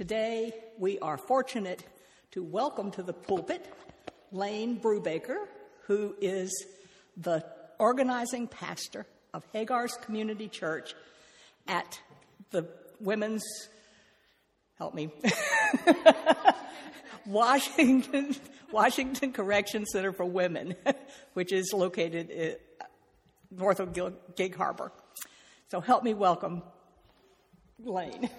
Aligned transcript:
Today, 0.00 0.54
we 0.78 0.98
are 1.00 1.18
fortunate 1.18 1.84
to 2.30 2.42
welcome 2.42 2.90
to 2.92 3.02
the 3.02 3.12
pulpit 3.12 3.70
Lane 4.32 4.80
Brubaker, 4.80 5.36
who 5.88 6.16
is 6.22 6.64
the 7.18 7.44
organizing 7.78 8.46
pastor 8.46 9.04
of 9.34 9.44
Hagar's 9.52 9.92
Community 10.00 10.48
Church 10.48 10.94
at 11.68 12.00
the 12.50 12.66
Women's, 12.98 13.44
help 14.78 14.94
me, 14.94 15.10
Washington, 17.26 18.34
Washington 18.72 19.34
Correction 19.34 19.84
Center 19.84 20.14
for 20.14 20.24
Women, 20.24 20.76
which 21.34 21.52
is 21.52 21.74
located 21.74 22.56
north 23.50 23.80
of 23.80 23.94
Gig 24.34 24.56
Harbor. 24.56 24.92
So 25.70 25.82
help 25.82 26.04
me 26.04 26.14
welcome 26.14 26.62
Lane. 27.78 28.30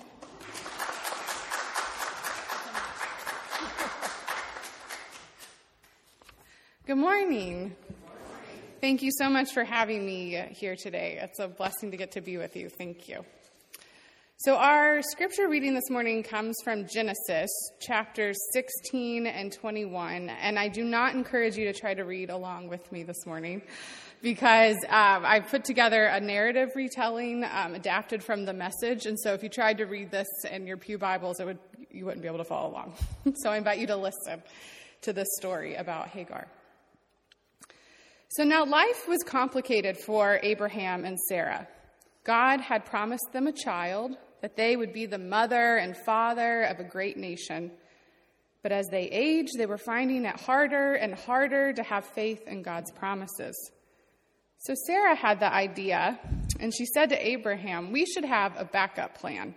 Good 6.91 6.97
morning. 6.97 7.73
Thank 8.81 9.01
you 9.01 9.11
so 9.17 9.29
much 9.29 9.53
for 9.53 9.63
having 9.63 10.05
me 10.05 10.45
here 10.51 10.75
today. 10.75 11.19
It's 11.21 11.39
a 11.39 11.47
blessing 11.47 11.91
to 11.91 11.95
get 11.95 12.11
to 12.11 12.21
be 12.21 12.35
with 12.35 12.57
you. 12.57 12.67
Thank 12.67 13.07
you. 13.07 13.23
So, 14.39 14.57
our 14.57 15.01
scripture 15.01 15.47
reading 15.47 15.73
this 15.73 15.89
morning 15.89 16.21
comes 16.21 16.57
from 16.65 16.89
Genesis 16.89 17.49
chapters 17.79 18.37
16 18.51 19.25
and 19.25 19.53
21. 19.53 20.31
And 20.31 20.59
I 20.59 20.67
do 20.67 20.83
not 20.83 21.15
encourage 21.15 21.55
you 21.55 21.63
to 21.71 21.79
try 21.79 21.93
to 21.93 22.03
read 22.03 22.29
along 22.29 22.67
with 22.67 22.91
me 22.91 23.03
this 23.03 23.25
morning 23.25 23.61
because 24.21 24.75
um, 24.89 25.23
I 25.25 25.39
put 25.39 25.63
together 25.63 26.03
a 26.07 26.19
narrative 26.19 26.71
retelling 26.75 27.45
um, 27.45 27.73
adapted 27.73 28.21
from 28.21 28.43
the 28.43 28.53
message. 28.53 29.05
And 29.05 29.17
so, 29.17 29.33
if 29.33 29.43
you 29.43 29.47
tried 29.47 29.77
to 29.77 29.85
read 29.85 30.11
this 30.11 30.27
in 30.43 30.67
your 30.67 30.75
Pew 30.75 30.97
Bibles, 30.97 31.39
it 31.39 31.45
would, 31.45 31.59
you 31.89 32.03
wouldn't 32.03 32.21
be 32.21 32.27
able 32.27 32.39
to 32.39 32.43
follow 32.43 32.69
along. 32.69 32.95
so, 33.35 33.49
I 33.49 33.55
invite 33.55 33.79
you 33.79 33.87
to 33.87 33.95
listen 33.95 34.43
to 35.03 35.13
this 35.13 35.29
story 35.37 35.75
about 35.75 36.09
Hagar. 36.09 36.49
So 38.35 38.45
now 38.45 38.63
life 38.63 39.09
was 39.09 39.19
complicated 39.25 39.97
for 39.97 40.39
Abraham 40.41 41.03
and 41.03 41.19
Sarah. 41.19 41.67
God 42.23 42.61
had 42.61 42.85
promised 42.85 43.33
them 43.33 43.47
a 43.47 43.51
child, 43.51 44.15
that 44.41 44.55
they 44.55 44.77
would 44.77 44.93
be 44.93 45.05
the 45.05 45.17
mother 45.17 45.75
and 45.75 45.97
father 46.05 46.63
of 46.63 46.79
a 46.79 46.85
great 46.85 47.17
nation. 47.17 47.71
But 48.63 48.71
as 48.71 48.87
they 48.87 49.09
aged, 49.09 49.57
they 49.57 49.65
were 49.65 49.77
finding 49.77 50.23
it 50.23 50.39
harder 50.39 50.93
and 50.93 51.13
harder 51.13 51.73
to 51.73 51.83
have 51.83 52.05
faith 52.05 52.47
in 52.47 52.61
God's 52.61 52.91
promises. 52.91 53.71
So 54.59 54.75
Sarah 54.87 55.15
had 55.15 55.41
the 55.41 55.51
idea, 55.51 56.17
and 56.57 56.73
she 56.73 56.85
said 56.85 57.09
to 57.09 57.27
Abraham, 57.27 57.91
We 57.91 58.05
should 58.05 58.23
have 58.23 58.53
a 58.55 58.63
backup 58.63 59.17
plan. 59.17 59.55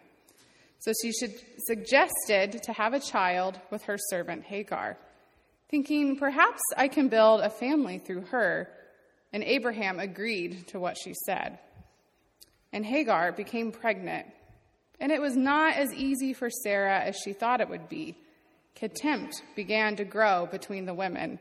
So 0.80 0.92
she 1.00 1.12
suggested 1.58 2.60
to 2.64 2.72
have 2.72 2.92
a 2.92 2.98
child 2.98 3.60
with 3.70 3.84
her 3.84 3.98
servant 4.10 4.42
Hagar 4.42 4.98
thinking, 5.70 6.16
Perhaps 6.16 6.60
I 6.76 6.88
can 6.88 7.08
build 7.08 7.40
a 7.40 7.50
family 7.50 7.98
through 7.98 8.22
her. 8.22 8.68
And 9.32 9.42
Abraham 9.42 9.98
agreed 9.98 10.68
to 10.68 10.78
what 10.78 10.96
she 10.96 11.12
said. 11.26 11.58
And 12.72 12.86
Hagar 12.86 13.32
became 13.32 13.72
pregnant. 13.72 14.26
And 15.00 15.10
it 15.10 15.20
was 15.20 15.36
not 15.36 15.76
as 15.76 15.92
easy 15.92 16.32
for 16.32 16.48
Sarah 16.50 17.00
as 17.00 17.16
she 17.16 17.32
thought 17.32 17.60
it 17.60 17.68
would 17.68 17.88
be. 17.88 18.16
Contempt 18.76 19.42
began 19.54 19.96
to 19.96 20.04
grow 20.04 20.46
between 20.46 20.84
the 20.84 20.94
women, 20.94 21.38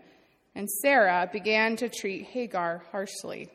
and 0.55 0.69
Sarah 0.69 1.27
began 1.31 1.75
to 1.77 1.89
treat 1.89 2.25
Hagar 2.25 2.83
harshly. 2.91 3.49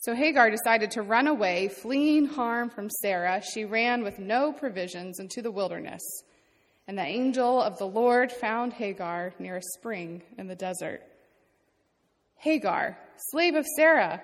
So 0.00 0.14
Hagar 0.14 0.50
decided 0.50 0.90
to 0.92 1.02
run 1.02 1.26
away, 1.26 1.68
fleeing 1.68 2.26
harm 2.26 2.70
from 2.70 2.90
Sarah. 3.02 3.42
She 3.42 3.64
ran 3.64 4.02
with 4.02 4.18
no 4.18 4.52
provisions 4.52 5.18
into 5.18 5.42
the 5.42 5.50
wilderness. 5.50 6.02
And 6.90 6.98
the 6.98 7.02
angel 7.02 7.62
of 7.62 7.78
the 7.78 7.86
Lord 7.86 8.32
found 8.32 8.72
Hagar 8.72 9.32
near 9.38 9.58
a 9.58 9.62
spring 9.62 10.22
in 10.36 10.48
the 10.48 10.56
desert. 10.56 11.00
Hagar, 12.34 12.98
slave 13.30 13.54
of 13.54 13.64
Sarah, 13.76 14.20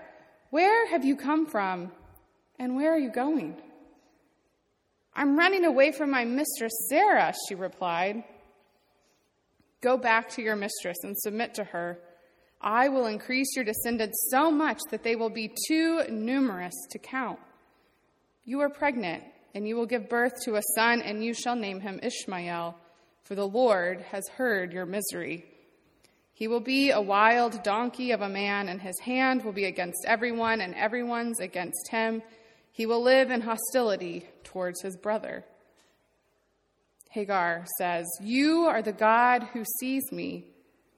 where 0.50 0.88
have 0.88 1.04
you 1.04 1.14
come 1.14 1.46
from 1.46 1.92
and 2.58 2.74
where 2.74 2.92
are 2.92 2.98
you 2.98 3.12
going? 3.12 3.56
I'm 5.14 5.38
running 5.38 5.64
away 5.64 5.92
from 5.92 6.10
my 6.10 6.24
mistress 6.24 6.72
Sarah, 6.88 7.32
she 7.46 7.54
replied. 7.54 8.24
Go 9.80 9.96
back 9.96 10.30
to 10.30 10.42
your 10.42 10.56
mistress 10.56 10.96
and 11.04 11.16
submit 11.16 11.54
to 11.54 11.62
her. 11.62 12.00
I 12.60 12.88
will 12.88 13.06
increase 13.06 13.54
your 13.54 13.64
descendants 13.64 14.26
so 14.32 14.50
much 14.50 14.80
that 14.90 15.04
they 15.04 15.14
will 15.14 15.30
be 15.30 15.54
too 15.68 16.02
numerous 16.10 16.74
to 16.90 16.98
count. 16.98 17.38
You 18.44 18.58
are 18.58 18.70
pregnant 18.70 19.22
and 19.56 19.66
you 19.66 19.74
will 19.74 19.86
give 19.86 20.10
birth 20.10 20.34
to 20.44 20.56
a 20.56 20.62
son, 20.74 21.00
and 21.00 21.24
you 21.24 21.32
shall 21.32 21.56
name 21.56 21.80
him 21.80 21.98
Ishmael, 22.02 22.76
for 23.24 23.34
the 23.34 23.48
Lord 23.48 24.02
has 24.12 24.28
heard 24.36 24.70
your 24.70 24.84
misery. 24.84 25.46
He 26.34 26.46
will 26.46 26.60
be 26.60 26.90
a 26.90 27.00
wild 27.00 27.62
donkey 27.62 28.10
of 28.10 28.20
a 28.20 28.28
man, 28.28 28.68
and 28.68 28.82
his 28.82 29.00
hand 29.00 29.42
will 29.42 29.54
be 29.54 29.64
against 29.64 30.04
everyone, 30.06 30.60
and 30.60 30.74
everyone's 30.74 31.40
against 31.40 31.88
him. 31.88 32.22
He 32.70 32.84
will 32.84 33.02
live 33.02 33.30
in 33.30 33.40
hostility 33.40 34.26
towards 34.44 34.82
his 34.82 34.94
brother. 34.94 35.42
Hagar 37.12 37.64
says, 37.78 38.04
You 38.20 38.66
are 38.66 38.82
the 38.82 38.92
God 38.92 39.42
who 39.54 39.64
sees 39.80 40.12
me, 40.12 40.48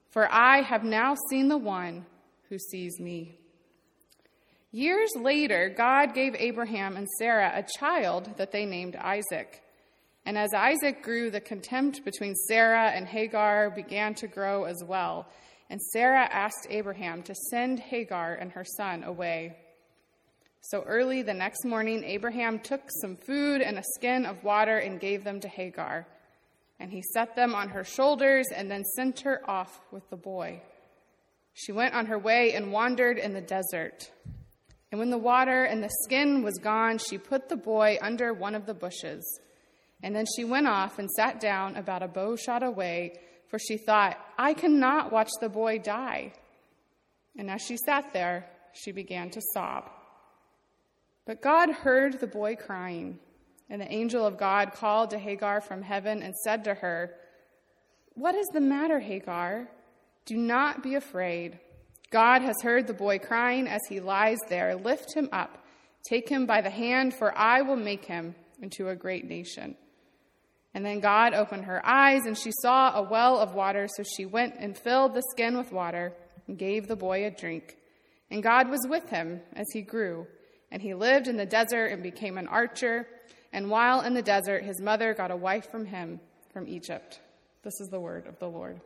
for 0.09 0.29
I 0.29 0.63
have 0.63 0.83
now 0.83 1.15
seen 1.29 1.47
the 1.47 1.57
one 1.57 2.05
who 2.49 2.59
sees 2.59 2.99
me. 2.99 3.38
Years 4.71 5.09
later, 5.15 5.73
God 5.75 6.13
gave 6.13 6.35
Abraham 6.35 6.95
and 6.95 7.07
Sarah 7.17 7.51
a 7.55 7.65
child 7.79 8.37
that 8.37 8.51
they 8.51 8.65
named 8.65 8.95
Isaac. 8.95 9.63
And 10.25 10.37
as 10.37 10.53
Isaac 10.53 11.01
grew, 11.01 11.31
the 11.31 11.41
contempt 11.41 12.05
between 12.05 12.35
Sarah 12.35 12.91
and 12.91 13.07
Hagar 13.07 13.71
began 13.71 14.13
to 14.15 14.27
grow 14.27 14.65
as 14.65 14.83
well. 14.85 15.27
And 15.71 15.81
Sarah 15.81 16.27
asked 16.31 16.67
Abraham 16.69 17.23
to 17.23 17.33
send 17.49 17.79
Hagar 17.79 18.35
and 18.35 18.51
her 18.51 18.63
son 18.63 19.03
away. 19.03 19.57
So 20.61 20.83
early 20.83 21.23
the 21.23 21.33
next 21.33 21.65
morning, 21.65 22.03
Abraham 22.03 22.59
took 22.59 22.81
some 23.01 23.15
food 23.15 23.61
and 23.61 23.79
a 23.79 23.83
skin 23.95 24.25
of 24.25 24.43
water 24.43 24.77
and 24.77 24.99
gave 24.99 25.23
them 25.23 25.39
to 25.39 25.47
Hagar. 25.47 26.05
And 26.79 26.91
he 26.91 27.01
set 27.01 27.35
them 27.35 27.55
on 27.55 27.69
her 27.69 27.83
shoulders 27.83 28.45
and 28.55 28.69
then 28.69 28.83
sent 28.83 29.21
her 29.21 29.41
off 29.49 29.79
with 29.91 30.07
the 30.11 30.15
boy. 30.15 30.61
She 31.53 31.71
went 31.71 31.93
on 31.93 32.05
her 32.05 32.19
way 32.19 32.53
and 32.53 32.71
wandered 32.71 33.17
in 33.17 33.33
the 33.33 33.41
desert. 33.41 34.11
And 34.91 34.99
when 34.99 35.09
the 35.09 35.17
water 35.17 35.63
and 35.63 35.83
the 35.83 35.91
skin 36.03 36.41
was 36.41 36.57
gone, 36.57 36.97
she 36.97 37.17
put 37.17 37.49
the 37.49 37.57
boy 37.57 37.97
under 38.01 38.33
one 38.33 38.55
of 38.55 38.65
the 38.65 38.73
bushes. 38.73 39.39
And 40.01 40.15
then 40.15 40.25
she 40.35 40.43
went 40.43 40.67
off 40.67 40.97
and 40.97 41.09
sat 41.11 41.39
down 41.39 41.75
about 41.75 42.03
a 42.03 42.07
bow 42.07 42.35
shot 42.35 42.63
away, 42.63 43.19
for 43.49 43.59
she 43.59 43.77
thought, 43.77 44.17
I 44.37 44.53
cannot 44.53 45.11
watch 45.11 45.29
the 45.41 45.49
boy 45.49 45.79
die. 45.79 46.33
And 47.37 47.49
as 47.49 47.61
she 47.61 47.77
sat 47.77 48.13
there, 48.13 48.49
she 48.73 48.91
began 48.91 49.29
to 49.31 49.41
sob. 49.53 49.89
But 51.25 51.41
God 51.41 51.69
heard 51.69 52.19
the 52.19 52.27
boy 52.27 52.55
crying, 52.55 53.19
and 53.69 53.79
the 53.79 53.91
angel 53.91 54.25
of 54.25 54.37
God 54.37 54.73
called 54.73 55.11
to 55.11 55.19
Hagar 55.19 55.61
from 55.61 55.83
heaven 55.83 56.23
and 56.23 56.35
said 56.35 56.63
to 56.63 56.73
her, 56.73 57.15
What 58.13 58.35
is 58.35 58.47
the 58.53 58.61
matter, 58.61 58.99
Hagar? 58.99 59.69
Do 60.25 60.35
not 60.37 60.81
be 60.81 60.95
afraid. 60.95 61.59
God 62.11 62.41
has 62.41 62.55
heard 62.63 62.87
the 62.87 62.93
boy 62.93 63.19
crying 63.19 63.67
as 63.67 63.81
he 63.87 63.99
lies 63.99 64.39
there. 64.47 64.75
Lift 64.75 65.15
him 65.15 65.29
up, 65.31 65.63
take 66.07 66.27
him 66.27 66.45
by 66.45 66.61
the 66.61 66.69
hand, 66.69 67.13
for 67.13 67.37
I 67.37 67.61
will 67.61 67.75
make 67.75 68.05
him 68.05 68.35
into 68.61 68.89
a 68.89 68.95
great 68.95 69.25
nation. 69.25 69.75
And 70.73 70.85
then 70.85 70.99
God 70.99 71.33
opened 71.33 71.65
her 71.65 71.85
eyes, 71.85 72.25
and 72.25 72.37
she 72.37 72.51
saw 72.61 72.95
a 72.95 73.01
well 73.01 73.37
of 73.37 73.53
water, 73.53 73.87
so 73.95 74.03
she 74.03 74.25
went 74.25 74.55
and 74.57 74.77
filled 74.77 75.13
the 75.13 75.23
skin 75.31 75.57
with 75.57 75.71
water 75.71 76.13
and 76.47 76.57
gave 76.57 76.87
the 76.87 76.95
boy 76.95 77.25
a 77.25 77.31
drink. 77.31 77.75
And 78.31 78.43
God 78.43 78.69
was 78.69 78.85
with 78.87 79.09
him 79.09 79.41
as 79.53 79.65
he 79.73 79.81
grew, 79.81 80.27
and 80.71 80.81
he 80.81 80.93
lived 80.93 81.27
in 81.27 81.37
the 81.37 81.45
desert 81.45 81.87
and 81.87 82.03
became 82.03 82.37
an 82.37 82.47
archer. 82.47 83.07
And 83.51 83.69
while 83.69 84.01
in 84.01 84.13
the 84.13 84.21
desert, 84.21 84.63
his 84.63 84.79
mother 84.81 85.13
got 85.13 85.31
a 85.31 85.35
wife 85.35 85.71
from 85.71 85.85
him 85.85 86.19
from 86.53 86.67
Egypt. 86.67 87.19
This 87.63 87.79
is 87.81 87.89
the 87.89 87.99
word 87.99 88.27
of 88.27 88.37
the 88.39 88.47
Lord. 88.47 88.79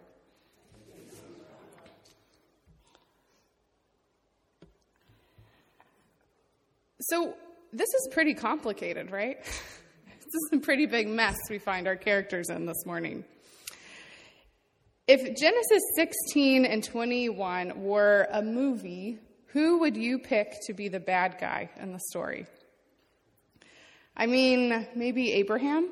So, 7.09 7.33
this 7.73 7.89
is 7.89 8.07
pretty 8.11 8.33
complicated, 8.33 9.11
right? 9.11 9.43
this 9.43 10.25
is 10.25 10.49
a 10.53 10.57
pretty 10.57 10.85
big 10.85 11.09
mess 11.09 11.35
we 11.49 11.57
find 11.57 11.85
our 11.85 11.97
characters 11.97 12.49
in 12.49 12.65
this 12.65 12.85
morning. 12.85 13.25
If 15.05 15.19
Genesis 15.35 15.83
16 15.95 16.63
and 16.63 16.81
21 16.81 17.83
were 17.83 18.27
a 18.31 18.41
movie, 18.41 19.19
who 19.47 19.79
would 19.79 19.97
you 19.97 20.17
pick 20.17 20.53
to 20.67 20.73
be 20.73 20.87
the 20.87 21.01
bad 21.01 21.37
guy 21.41 21.69
in 21.77 21.91
the 21.91 21.99
story? 22.09 22.45
I 24.15 24.25
mean, 24.25 24.87
maybe 24.95 25.33
Abraham? 25.33 25.89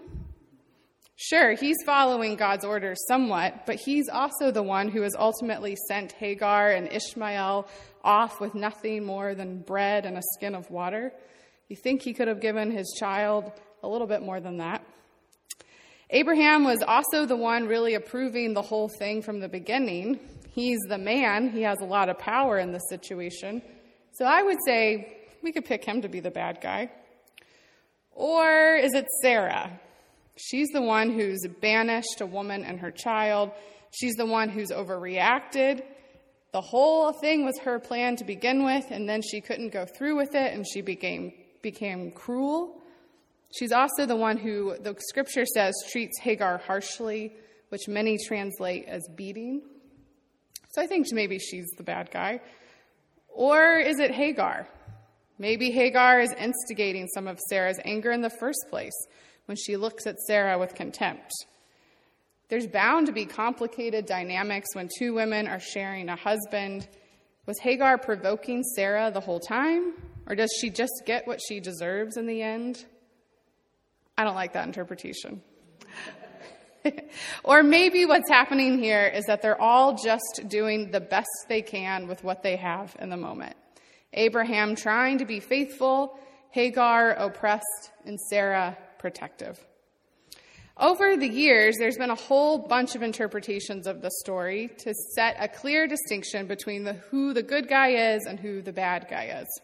Sure, 1.17 1.53
he's 1.53 1.77
following 1.85 2.37
God's 2.37 2.63
orders 2.63 3.05
somewhat, 3.07 3.65
but 3.65 3.75
he's 3.75 4.07
also 4.07 4.49
the 4.49 4.63
one 4.63 4.87
who 4.87 5.01
has 5.01 5.13
ultimately 5.19 5.75
sent 5.87 6.13
Hagar 6.13 6.71
and 6.71 6.91
Ishmael 6.91 7.67
off 8.03 8.39
with 8.39 8.55
nothing 8.55 9.05
more 9.05 9.35
than 9.35 9.61
bread 9.61 10.05
and 10.05 10.17
a 10.17 10.21
skin 10.35 10.55
of 10.55 10.69
water. 10.69 11.13
You 11.69 11.75
think 11.75 12.01
he 12.01 12.13
could 12.13 12.27
have 12.27 12.41
given 12.41 12.71
his 12.71 12.95
child 12.99 13.51
a 13.83 13.87
little 13.87 14.07
bit 14.07 14.21
more 14.21 14.39
than 14.39 14.57
that? 14.57 14.83
Abraham 16.09 16.65
was 16.65 16.83
also 16.85 17.25
the 17.25 17.37
one 17.37 17.67
really 17.67 17.93
approving 17.93 18.53
the 18.53 18.61
whole 18.61 18.89
thing 18.99 19.21
from 19.21 19.39
the 19.39 19.47
beginning. 19.47 20.19
He's 20.53 20.79
the 20.89 20.97
man, 20.97 21.49
he 21.49 21.61
has 21.61 21.77
a 21.81 21.85
lot 21.85 22.09
of 22.09 22.19
power 22.19 22.57
in 22.57 22.73
this 22.73 22.89
situation. 22.89 23.61
So 24.13 24.25
I 24.25 24.43
would 24.43 24.57
say 24.65 25.17
we 25.41 25.53
could 25.53 25.63
pick 25.63 25.85
him 25.85 26.01
to 26.01 26.09
be 26.09 26.19
the 26.19 26.31
bad 26.31 26.59
guy. 26.61 26.91
Or 28.11 28.75
is 28.75 28.93
it 28.93 29.07
Sarah? 29.21 29.79
She's 30.35 30.67
the 30.69 30.81
one 30.81 31.11
who's 31.11 31.45
banished 31.61 32.19
a 32.19 32.25
woman 32.25 32.65
and 32.65 32.79
her 32.79 32.91
child. 32.91 33.51
She's 33.91 34.15
the 34.15 34.25
one 34.25 34.49
who's 34.49 34.71
overreacted. 34.71 35.83
The 36.51 36.61
whole 36.61 37.13
thing 37.13 37.45
was 37.45 37.57
her 37.59 37.79
plan 37.79 38.17
to 38.17 38.25
begin 38.25 38.65
with, 38.65 38.91
and 38.91 39.07
then 39.07 39.21
she 39.21 39.39
couldn't 39.39 39.69
go 39.69 39.85
through 39.85 40.17
with 40.17 40.35
it, 40.35 40.53
and 40.53 40.65
she 40.67 40.81
became, 40.81 41.31
became 41.61 42.11
cruel. 42.11 42.81
She's 43.57 43.71
also 43.71 44.05
the 44.05 44.17
one 44.17 44.37
who, 44.37 44.75
the 44.77 44.95
scripture 45.09 45.45
says, 45.45 45.73
treats 45.91 46.19
Hagar 46.19 46.57
harshly, 46.57 47.33
which 47.69 47.87
many 47.87 48.17
translate 48.27 48.85
as 48.87 49.07
beating. 49.15 49.61
So 50.71 50.81
I 50.81 50.87
think 50.87 51.07
maybe 51.11 51.39
she's 51.39 51.69
the 51.77 51.83
bad 51.83 52.11
guy. 52.11 52.41
Or 53.29 53.77
is 53.77 53.99
it 53.99 54.11
Hagar? 54.11 54.67
Maybe 55.37 55.71
Hagar 55.71 56.19
is 56.19 56.33
instigating 56.33 57.07
some 57.07 57.27
of 57.27 57.39
Sarah's 57.49 57.79
anger 57.85 58.11
in 58.11 58.21
the 58.21 58.29
first 58.29 58.65
place 58.69 58.93
when 59.45 59.57
she 59.57 59.77
looks 59.77 60.05
at 60.05 60.19
Sarah 60.19 60.59
with 60.59 60.75
contempt. 60.75 61.31
There's 62.51 62.67
bound 62.67 63.07
to 63.07 63.13
be 63.13 63.25
complicated 63.25 64.05
dynamics 64.05 64.75
when 64.75 64.89
two 64.99 65.13
women 65.13 65.47
are 65.47 65.61
sharing 65.61 66.09
a 66.09 66.17
husband. 66.17 66.85
Was 67.45 67.57
Hagar 67.59 67.97
provoking 67.97 68.61
Sarah 68.75 69.09
the 69.09 69.21
whole 69.21 69.39
time? 69.39 69.93
Or 70.27 70.35
does 70.35 70.51
she 70.59 70.69
just 70.69 71.03
get 71.05 71.25
what 71.25 71.39
she 71.41 71.61
deserves 71.61 72.17
in 72.17 72.27
the 72.27 72.41
end? 72.41 72.83
I 74.17 74.25
don't 74.25 74.35
like 74.35 74.51
that 74.51 74.67
interpretation. 74.67 75.41
or 77.45 77.63
maybe 77.63 78.05
what's 78.05 78.29
happening 78.29 78.77
here 78.77 79.05
is 79.05 79.27
that 79.27 79.41
they're 79.41 79.59
all 79.59 79.95
just 79.95 80.41
doing 80.49 80.91
the 80.91 80.99
best 80.99 81.29
they 81.47 81.61
can 81.61 82.09
with 82.09 82.21
what 82.21 82.43
they 82.43 82.57
have 82.57 82.93
in 82.99 83.09
the 83.09 83.15
moment. 83.15 83.55
Abraham 84.11 84.75
trying 84.75 85.19
to 85.19 85.25
be 85.25 85.39
faithful, 85.39 86.19
Hagar 86.49 87.11
oppressed, 87.11 87.91
and 88.05 88.19
Sarah 88.19 88.77
protective. 88.99 89.57
Over 90.81 91.15
the 91.15 91.29
years, 91.29 91.75
there's 91.77 91.99
been 91.99 92.09
a 92.09 92.15
whole 92.15 92.57
bunch 92.57 92.95
of 92.95 93.03
interpretations 93.03 93.85
of 93.85 94.01
the 94.01 94.09
story 94.21 94.71
to 94.79 94.95
set 95.13 95.35
a 95.39 95.47
clear 95.47 95.85
distinction 95.87 96.47
between 96.47 96.85
the, 96.85 96.93
who 96.93 97.33
the 97.33 97.43
good 97.43 97.69
guy 97.69 98.13
is 98.15 98.25
and 98.25 98.39
who 98.39 98.63
the 98.63 98.73
bad 98.73 99.05
guy 99.07 99.41
is. 99.43 99.61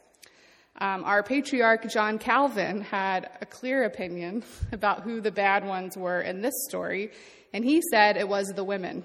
Um, 0.80 1.04
our 1.04 1.24
patriarch, 1.24 1.90
John 1.90 2.20
Calvin, 2.20 2.82
had 2.82 3.32
a 3.42 3.48
clear 3.48 3.84
opinion 3.86 4.44
about 4.72 5.02
who 5.02 5.20
the 5.20 5.32
bad 5.32 5.66
ones 5.66 5.98
were 5.98 6.22
in 6.22 6.44
this 6.44 6.54
story, 6.70 7.10
and 7.52 7.66
he 7.66 7.82
said 7.90 8.16
it 8.16 8.30
was 8.30 8.50
the 8.50 8.64
women. 8.64 9.04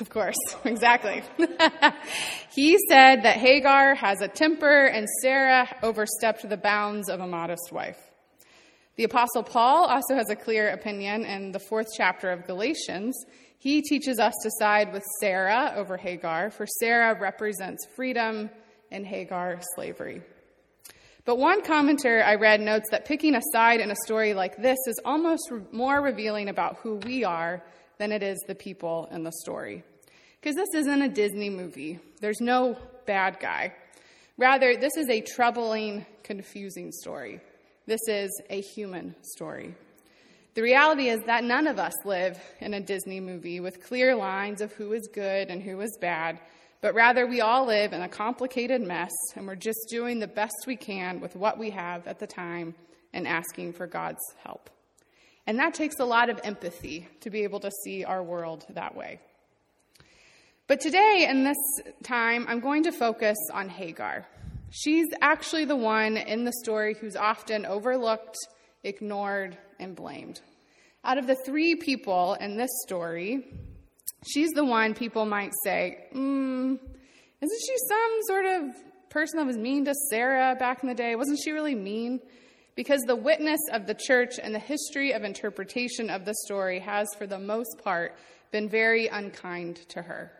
Of 0.00 0.10
course, 0.10 0.36
exactly. 0.64 1.22
he 2.56 2.76
said 2.88 3.22
that 3.22 3.36
Hagar 3.36 3.94
has 3.94 4.20
a 4.20 4.26
temper 4.26 4.86
and 4.86 5.06
Sarah 5.22 5.68
overstepped 5.80 6.48
the 6.48 6.56
bounds 6.56 7.08
of 7.08 7.20
a 7.20 7.26
modest 7.28 7.70
wife. 7.70 8.07
The 8.98 9.04
Apostle 9.04 9.44
Paul 9.44 9.84
also 9.84 10.16
has 10.16 10.28
a 10.28 10.34
clear 10.34 10.70
opinion 10.70 11.24
in 11.24 11.52
the 11.52 11.60
fourth 11.60 11.86
chapter 11.96 12.32
of 12.32 12.48
Galatians. 12.48 13.14
He 13.60 13.80
teaches 13.80 14.18
us 14.18 14.34
to 14.42 14.50
side 14.58 14.92
with 14.92 15.04
Sarah 15.20 15.72
over 15.76 15.96
Hagar, 15.96 16.50
for 16.50 16.66
Sarah 16.66 17.16
represents 17.16 17.86
freedom 17.94 18.50
and 18.90 19.06
Hagar 19.06 19.60
slavery. 19.76 20.20
But 21.24 21.38
one 21.38 21.62
commenter 21.62 22.24
I 22.24 22.34
read 22.34 22.60
notes 22.60 22.88
that 22.90 23.04
picking 23.04 23.36
a 23.36 23.42
side 23.52 23.80
in 23.80 23.92
a 23.92 23.96
story 24.04 24.34
like 24.34 24.56
this 24.56 24.78
is 24.88 24.98
almost 25.04 25.48
more 25.70 26.00
revealing 26.00 26.48
about 26.48 26.78
who 26.78 26.96
we 26.96 27.22
are 27.22 27.62
than 27.98 28.10
it 28.10 28.24
is 28.24 28.42
the 28.48 28.56
people 28.56 29.08
in 29.12 29.22
the 29.22 29.32
story. 29.42 29.84
Because 30.40 30.56
this 30.56 30.74
isn't 30.74 31.02
a 31.02 31.08
Disney 31.08 31.50
movie, 31.50 32.00
there's 32.20 32.40
no 32.40 32.76
bad 33.06 33.38
guy. 33.38 33.74
Rather, 34.38 34.76
this 34.76 34.96
is 34.96 35.08
a 35.08 35.20
troubling, 35.20 36.04
confusing 36.24 36.90
story. 36.90 37.40
This 37.88 38.06
is 38.06 38.42
a 38.50 38.60
human 38.60 39.14
story. 39.22 39.74
The 40.52 40.60
reality 40.60 41.08
is 41.08 41.22
that 41.24 41.42
none 41.42 41.66
of 41.66 41.78
us 41.78 41.94
live 42.04 42.38
in 42.60 42.74
a 42.74 42.80
Disney 42.80 43.18
movie 43.18 43.60
with 43.60 43.82
clear 43.82 44.14
lines 44.14 44.60
of 44.60 44.74
who 44.74 44.92
is 44.92 45.08
good 45.10 45.48
and 45.48 45.62
who 45.62 45.80
is 45.80 45.96
bad, 45.98 46.38
but 46.82 46.92
rather 46.92 47.26
we 47.26 47.40
all 47.40 47.64
live 47.64 47.94
in 47.94 48.02
a 48.02 48.08
complicated 48.08 48.82
mess 48.82 49.12
and 49.36 49.46
we're 49.46 49.54
just 49.54 49.86
doing 49.88 50.18
the 50.18 50.26
best 50.26 50.54
we 50.66 50.76
can 50.76 51.18
with 51.18 51.34
what 51.34 51.56
we 51.56 51.70
have 51.70 52.06
at 52.06 52.18
the 52.18 52.26
time 52.26 52.74
and 53.14 53.26
asking 53.26 53.72
for 53.72 53.86
God's 53.86 54.34
help. 54.44 54.68
And 55.46 55.58
that 55.58 55.72
takes 55.72 55.98
a 55.98 56.04
lot 56.04 56.28
of 56.28 56.38
empathy 56.44 57.08
to 57.22 57.30
be 57.30 57.42
able 57.42 57.60
to 57.60 57.70
see 57.84 58.04
our 58.04 58.22
world 58.22 58.66
that 58.68 58.94
way. 58.94 59.18
But 60.66 60.80
today, 60.80 61.26
in 61.26 61.42
this 61.42 61.56
time, 62.02 62.44
I'm 62.50 62.60
going 62.60 62.82
to 62.82 62.92
focus 62.92 63.38
on 63.54 63.70
Hagar. 63.70 64.26
She's 64.70 65.06
actually 65.20 65.64
the 65.64 65.76
one 65.76 66.16
in 66.16 66.44
the 66.44 66.52
story 66.62 66.94
who's 66.94 67.16
often 67.16 67.64
overlooked, 67.64 68.36
ignored, 68.84 69.56
and 69.78 69.96
blamed. 69.96 70.40
Out 71.04 71.18
of 71.18 71.26
the 71.26 71.36
three 71.46 71.74
people 71.74 72.34
in 72.34 72.56
this 72.56 72.70
story, 72.86 73.46
she's 74.26 74.50
the 74.50 74.64
one 74.64 74.94
people 74.94 75.24
might 75.24 75.52
say, 75.64 76.06
mm, 76.14 76.78
isn't 77.40 77.60
she 77.66 77.76
some 77.88 78.18
sort 78.26 78.46
of 78.46 78.76
person 79.10 79.38
that 79.38 79.46
was 79.46 79.56
mean 79.56 79.84
to 79.86 79.94
Sarah 80.10 80.54
back 80.58 80.82
in 80.82 80.88
the 80.88 80.94
day? 80.94 81.14
Wasn't 81.16 81.38
she 81.42 81.52
really 81.52 81.74
mean? 81.74 82.20
Because 82.74 83.00
the 83.02 83.16
witness 83.16 83.60
of 83.72 83.86
the 83.86 83.94
church 83.94 84.34
and 84.42 84.54
the 84.54 84.58
history 84.58 85.12
of 85.12 85.24
interpretation 85.24 86.10
of 86.10 86.24
the 86.24 86.34
story 86.44 86.78
has, 86.80 87.08
for 87.16 87.26
the 87.26 87.38
most 87.38 87.80
part, 87.82 88.16
been 88.50 88.68
very 88.68 89.08
unkind 89.08 89.76
to 89.88 90.02
her. 90.02 90.32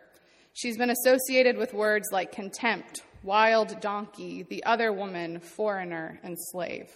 She's 0.53 0.77
been 0.77 0.91
associated 0.91 1.57
with 1.57 1.73
words 1.73 2.09
like 2.13 2.33
contempt, 2.33 3.03
wild 3.29 3.79
donkey, 3.83 4.43
the 4.43 4.65
other 4.65 4.91
woman, 4.91 5.39
foreigner, 5.39 6.19
and 6.23 6.35
slave. 6.51 6.89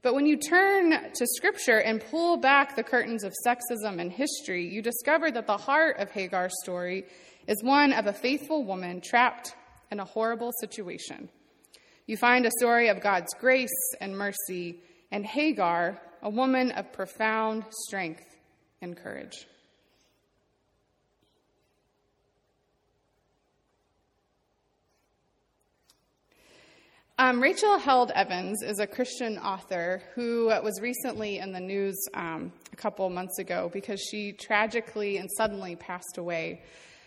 But 0.00 0.14
when 0.14 0.24
you 0.24 0.36
turn 0.36 0.92
to 0.92 1.26
Scripture 1.34 1.78
and 1.78 2.00
pull 2.00 2.36
back 2.36 2.76
the 2.76 2.84
curtains 2.84 3.24
of 3.24 3.34
sexism 3.44 4.00
and 4.00 4.12
history, 4.12 4.68
you 4.72 4.82
discover 4.82 5.32
that 5.32 5.48
the 5.48 5.56
heart 5.56 5.96
of 5.98 6.12
Hagar's 6.12 6.54
story 6.62 7.06
is 7.48 7.60
one 7.64 7.92
of 7.92 8.06
a 8.06 8.12
faithful 8.12 8.62
woman 8.62 9.00
trapped 9.00 9.56
in 9.90 9.98
a 9.98 10.04
horrible 10.04 10.52
situation. 10.60 11.28
You 12.06 12.16
find 12.16 12.46
a 12.46 12.52
story 12.60 12.86
of 12.86 13.00
God's 13.00 13.34
grace 13.40 13.94
and 14.00 14.16
mercy, 14.16 14.78
and 15.10 15.26
Hagar, 15.26 16.00
a 16.22 16.30
woman 16.30 16.70
of 16.70 16.92
profound 16.92 17.64
strength 17.88 18.24
and 18.80 18.96
courage. 18.96 19.48
Um, 27.18 27.42
Rachel 27.42 27.78
Held 27.78 28.10
Evans 28.10 28.62
is 28.62 28.78
a 28.78 28.86
Christian 28.86 29.38
author 29.38 30.02
who 30.14 30.48
was 30.48 30.82
recently 30.82 31.38
in 31.38 31.50
the 31.50 31.60
news 31.60 31.96
um, 32.12 32.52
a 32.74 32.76
couple 32.76 33.08
months 33.08 33.38
ago 33.38 33.70
because 33.72 34.02
she 34.02 34.32
tragically 34.32 35.16
and 35.16 35.30
suddenly 35.34 35.76
passed 35.76 36.18
away. 36.18 36.60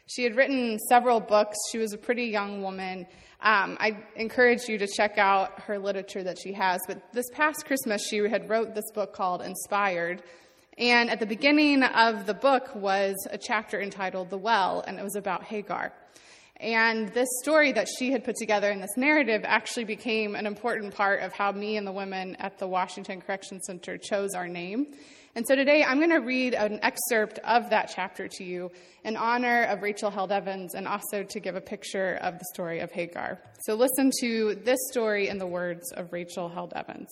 She 0.07 0.23
had 0.23 0.35
written 0.35 0.79
several 0.89 1.19
books. 1.19 1.55
She 1.71 1.77
was 1.77 1.93
a 1.93 1.97
pretty 1.97 2.25
young 2.25 2.63
woman. 2.63 3.05
Um, 3.41 3.77
I 3.79 3.99
encourage 4.15 4.67
you 4.67 4.79
to 4.79 4.87
check 4.87 5.19
out 5.19 5.59
her 5.59 5.77
literature 5.77 6.23
that 6.23 6.39
she 6.39 6.53
has. 6.53 6.81
But 6.87 7.13
this 7.13 7.29
past 7.31 7.67
Christmas, 7.67 8.03
she 8.03 8.17
had 8.27 8.49
wrote 8.49 8.73
this 8.73 8.89
book 8.95 9.13
called 9.13 9.43
Inspired. 9.43 10.23
And 10.79 11.11
at 11.11 11.19
the 11.19 11.27
beginning 11.27 11.83
of 11.83 12.25
the 12.25 12.33
book 12.33 12.73
was 12.73 13.15
a 13.29 13.37
chapter 13.37 13.79
entitled 13.79 14.31
The 14.31 14.39
Well, 14.39 14.83
and 14.87 14.97
it 14.97 15.03
was 15.03 15.15
about 15.15 15.43
Hagar. 15.43 15.93
And 16.59 17.07
this 17.09 17.29
story 17.41 17.71
that 17.71 17.87
she 17.97 18.11
had 18.11 18.25
put 18.25 18.35
together 18.35 18.69
in 18.69 18.81
this 18.81 18.97
narrative 18.97 19.43
actually 19.45 19.85
became 19.85 20.35
an 20.35 20.45
important 20.45 20.93
part 20.93 21.21
of 21.21 21.31
how 21.31 21.53
me 21.53 21.77
and 21.77 21.87
the 21.87 21.91
women 21.91 22.35
at 22.37 22.57
the 22.57 22.67
Washington 22.67 23.21
Correction 23.21 23.61
Center 23.61 23.97
chose 23.97 24.33
our 24.35 24.47
name. 24.47 24.87
And 25.35 25.47
so 25.47 25.55
today 25.55 25.85
I'm 25.85 25.99
going 25.99 26.09
to 26.09 26.17
read 26.17 26.55
an 26.55 26.79
excerpt 26.81 27.39
of 27.45 27.69
that 27.69 27.93
chapter 27.95 28.27
to 28.27 28.43
you 28.43 28.71
in 29.05 29.15
honor 29.15 29.63
of 29.65 29.81
Rachel 29.81 30.11
Held 30.11 30.33
Evans 30.33 30.75
and 30.75 30.85
also 30.85 31.23
to 31.23 31.39
give 31.39 31.55
a 31.55 31.61
picture 31.61 32.15
of 32.21 32.37
the 32.37 32.45
story 32.53 32.79
of 32.79 32.91
Hagar. 32.91 33.39
So 33.61 33.75
listen 33.75 34.11
to 34.19 34.55
this 34.55 34.79
story 34.91 35.29
in 35.29 35.37
the 35.37 35.47
words 35.47 35.93
of 35.93 36.11
Rachel 36.11 36.49
Held 36.49 36.73
Evans. 36.75 37.07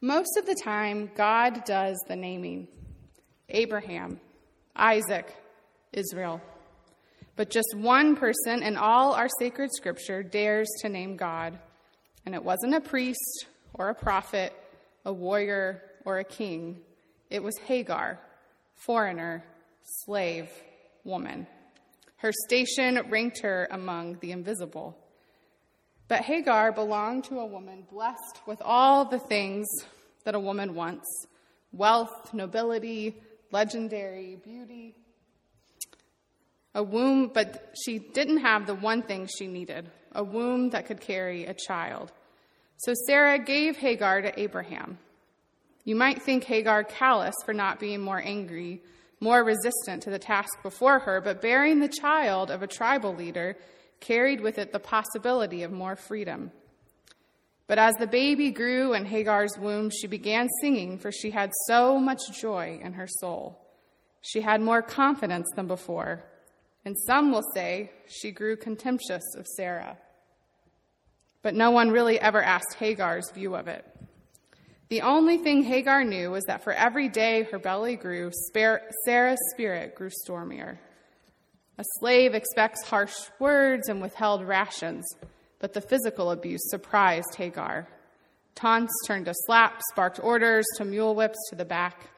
Most 0.00 0.36
of 0.36 0.46
the 0.46 0.54
time, 0.54 1.10
God 1.16 1.64
does 1.64 1.96
the 2.06 2.14
naming 2.14 2.68
Abraham, 3.48 4.20
Isaac, 4.76 5.34
Israel. 5.92 6.40
But 7.36 7.50
just 7.50 7.74
one 7.74 8.16
person 8.16 8.62
in 8.62 8.76
all 8.76 9.14
our 9.14 9.28
sacred 9.38 9.70
scripture 9.72 10.22
dares 10.22 10.68
to 10.80 10.88
name 10.88 11.16
God. 11.16 11.58
And 12.26 12.34
it 12.34 12.44
wasn't 12.44 12.74
a 12.74 12.80
priest 12.80 13.46
or 13.74 13.88
a 13.88 13.94
prophet, 13.94 14.52
a 15.04 15.12
warrior 15.12 15.82
or 16.04 16.18
a 16.18 16.24
king. 16.24 16.80
It 17.30 17.42
was 17.42 17.56
Hagar, 17.66 18.20
foreigner, 18.74 19.44
slave, 20.04 20.50
woman. 21.04 21.46
Her 22.16 22.32
station 22.46 23.00
ranked 23.08 23.40
her 23.40 23.66
among 23.70 24.18
the 24.20 24.32
invisible. 24.32 24.96
But 26.08 26.20
Hagar 26.20 26.72
belonged 26.72 27.24
to 27.24 27.40
a 27.40 27.46
woman 27.46 27.86
blessed 27.90 28.40
with 28.46 28.60
all 28.62 29.06
the 29.06 29.18
things 29.18 29.66
that 30.24 30.34
a 30.34 30.40
woman 30.40 30.74
wants 30.74 31.08
wealth, 31.72 32.34
nobility, 32.34 33.16
legendary 33.50 34.36
beauty. 34.36 34.94
A 36.74 36.82
womb, 36.82 37.30
but 37.32 37.74
she 37.84 37.98
didn't 37.98 38.38
have 38.38 38.66
the 38.66 38.74
one 38.74 39.02
thing 39.02 39.26
she 39.26 39.46
needed 39.46 39.90
a 40.14 40.22
womb 40.22 40.70
that 40.70 40.86
could 40.86 41.00
carry 41.00 41.46
a 41.46 41.54
child. 41.54 42.12
So 42.76 42.92
Sarah 43.06 43.38
gave 43.38 43.76
Hagar 43.76 44.22
to 44.22 44.40
Abraham. 44.40 44.98
You 45.84 45.96
might 45.96 46.22
think 46.22 46.44
Hagar 46.44 46.84
callous 46.84 47.34
for 47.44 47.54
not 47.54 47.80
being 47.80 48.00
more 48.00 48.20
angry, 48.22 48.82
more 49.20 49.42
resistant 49.42 50.02
to 50.02 50.10
the 50.10 50.18
task 50.18 50.50
before 50.62 50.98
her, 51.00 51.20
but 51.20 51.40
bearing 51.40 51.80
the 51.80 51.88
child 51.88 52.50
of 52.50 52.62
a 52.62 52.66
tribal 52.66 53.14
leader 53.14 53.56
carried 54.00 54.40
with 54.40 54.58
it 54.58 54.72
the 54.72 54.78
possibility 54.78 55.62
of 55.62 55.72
more 55.72 55.96
freedom. 55.96 56.50
But 57.66 57.78
as 57.78 57.94
the 57.94 58.06
baby 58.06 58.50
grew 58.50 58.92
in 58.92 59.06
Hagar's 59.06 59.56
womb, 59.58 59.90
she 59.90 60.06
began 60.06 60.48
singing, 60.60 60.98
for 60.98 61.10
she 61.10 61.30
had 61.30 61.50
so 61.66 61.98
much 61.98 62.20
joy 62.40 62.80
in 62.82 62.94
her 62.94 63.06
soul. 63.06 63.58
She 64.20 64.40
had 64.40 64.60
more 64.60 64.82
confidence 64.82 65.48
than 65.56 65.66
before, 65.66 66.24
and 66.84 66.96
some 67.06 67.32
will 67.32 67.44
say 67.54 67.90
she 68.06 68.30
grew 68.30 68.56
contemptuous 68.56 69.34
of 69.36 69.46
Sarah. 69.46 69.96
But 71.42 71.54
no 71.54 71.70
one 71.70 71.90
really 71.90 72.18
ever 72.20 72.42
asked 72.42 72.76
Hagar's 72.78 73.30
view 73.32 73.54
of 73.54 73.68
it. 73.68 73.84
The 74.88 75.02
only 75.02 75.38
thing 75.38 75.64
Hagar 75.64 76.04
knew 76.04 76.30
was 76.30 76.44
that 76.44 76.62
for 76.62 76.72
every 76.72 77.08
day 77.08 77.44
her 77.44 77.58
belly 77.58 77.96
grew, 77.96 78.30
Sarah's 79.04 79.38
spirit 79.54 79.94
grew 79.94 80.10
stormier. 80.10 80.78
A 81.78 81.84
slave 81.98 82.34
expects 82.34 82.82
harsh 82.84 83.14
words 83.38 83.88
and 83.88 84.02
withheld 84.02 84.44
rations 84.46 85.04
but 85.62 85.72
the 85.72 85.80
physical 85.80 86.32
abuse 86.32 86.60
surprised 86.68 87.36
Hagar. 87.36 87.88
Taunts 88.54 88.92
turned 89.06 89.26
to 89.26 89.34
slaps, 89.46 89.82
sparked 89.92 90.20
orders 90.22 90.66
to 90.76 90.84
mule 90.84 91.14
whips 91.14 91.38
to 91.48 91.56
the 91.56 91.64
back. 91.64 92.10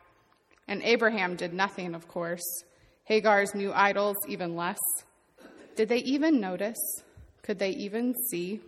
And 0.66 0.83
Abraham 0.83 1.37
did 1.37 1.52
nothing, 1.52 1.94
of 1.94 2.09
course. 2.09 2.64
Hagar's 3.04 3.54
new 3.54 3.73
idols, 3.73 4.16
even 4.28 4.56
less. 4.56 4.78
Did 5.76 5.88
they 5.88 5.99
even 5.99 6.40
notice? 6.40 7.02
Could 7.42 7.58
they 7.58 7.70
even 7.70 8.14
see? 8.30 8.61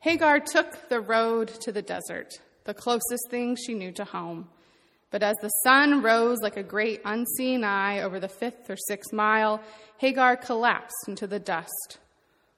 Hagar 0.00 0.40
took 0.40 0.88
the 0.88 1.00
road 1.00 1.48
to 1.60 1.72
the 1.72 1.80
desert, 1.80 2.40
the 2.64 2.74
closest 2.74 3.30
thing 3.30 3.56
she 3.56 3.72
knew 3.72 3.92
to 3.92 4.04
home. 4.04 4.48
But 5.10 5.22
as 5.22 5.36
the 5.40 5.48
sun 5.64 6.02
rose 6.02 6.38
like 6.42 6.56
a 6.56 6.62
great 6.62 7.00
unseen 7.04 7.64
eye 7.64 8.00
over 8.00 8.18
the 8.18 8.28
fifth 8.28 8.68
or 8.68 8.76
sixth 8.76 9.12
mile, 9.12 9.62
Hagar 9.98 10.36
collapsed 10.36 11.04
into 11.06 11.26
the 11.26 11.38
dust. 11.38 11.98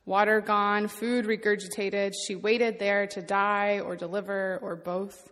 Water 0.06 0.40
gone, 0.40 0.88
food 0.88 1.26
regurgitated, 1.26 2.12
she 2.26 2.34
waited 2.34 2.78
there 2.78 3.06
to 3.08 3.22
die 3.22 3.80
or 3.80 3.96
deliver 3.96 4.58
or 4.62 4.76
both. 4.76 5.30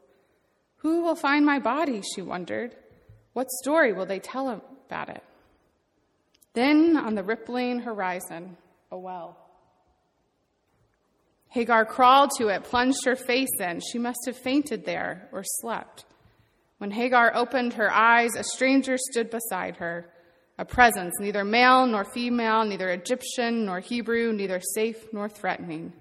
Who 0.79 1.03
will 1.03 1.15
find 1.15 1.47
my 1.47 1.59
body? 1.59 2.03
she 2.15 2.23
wondered. 2.23 2.75
What 3.33 3.51
story 3.51 3.93
will 3.93 4.07
they 4.07 4.19
tell 4.19 4.49
about 4.49 5.09
it? 5.09 5.23
Then, 6.55 6.97
on 6.97 7.15
the 7.15 7.23
rippling 7.23 7.81
horizon, 7.81 8.57
a 8.91 8.99
well. 8.99 9.39
Hagar 11.49 11.85
crawled 11.85 12.31
to 12.39 12.49
it, 12.49 12.65
plunged 12.65 13.05
her 13.05 13.17
face 13.17 13.61
in. 13.61 13.81
She 13.81 13.99
must 13.99 14.21
have 14.27 14.37
fainted 14.37 14.85
there 14.85 15.29
or 15.33 15.43
slept. 15.45 16.05
When 16.79 16.91
Hagar 16.91 17.33
opened 17.35 17.75
her 17.75 17.93
eyes, 17.93 18.35
a 18.37 18.43
stranger 18.43 18.97
stood 18.99 19.31
beside 19.31 19.77
her, 19.77 20.11
a 20.59 20.65
presence 20.65 21.15
neither 21.21 21.45
male 21.45 21.87
nor 21.87 22.05
female, 22.05 22.65
neither 22.65 22.91
Egyptian 22.91 23.67
nor 23.67 23.81
Hebrew, 23.81 24.33
neither 24.33 24.61
safe 24.75 25.13
nor 25.13 25.29
threatening. 25.29 25.93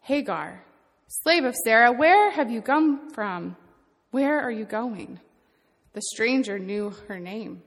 Hagar, 0.00 0.64
slave 1.08 1.44
of 1.44 1.54
Sarah, 1.64 1.92
where 1.92 2.30
have 2.30 2.50
you 2.50 2.62
come 2.62 3.10
from? 3.10 3.56
Where 4.10 4.40
are 4.40 4.50
you 4.50 4.64
going? 4.64 5.20
The 5.96 6.02
stranger 6.12 6.58
knew 6.58 6.90
her 7.08 7.18
name. 7.18 7.62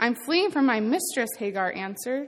I'm 0.00 0.16
fleeing 0.16 0.50
from 0.50 0.66
my 0.66 0.80
mistress, 0.80 1.30
Hagar 1.38 1.72
answered. 1.72 2.26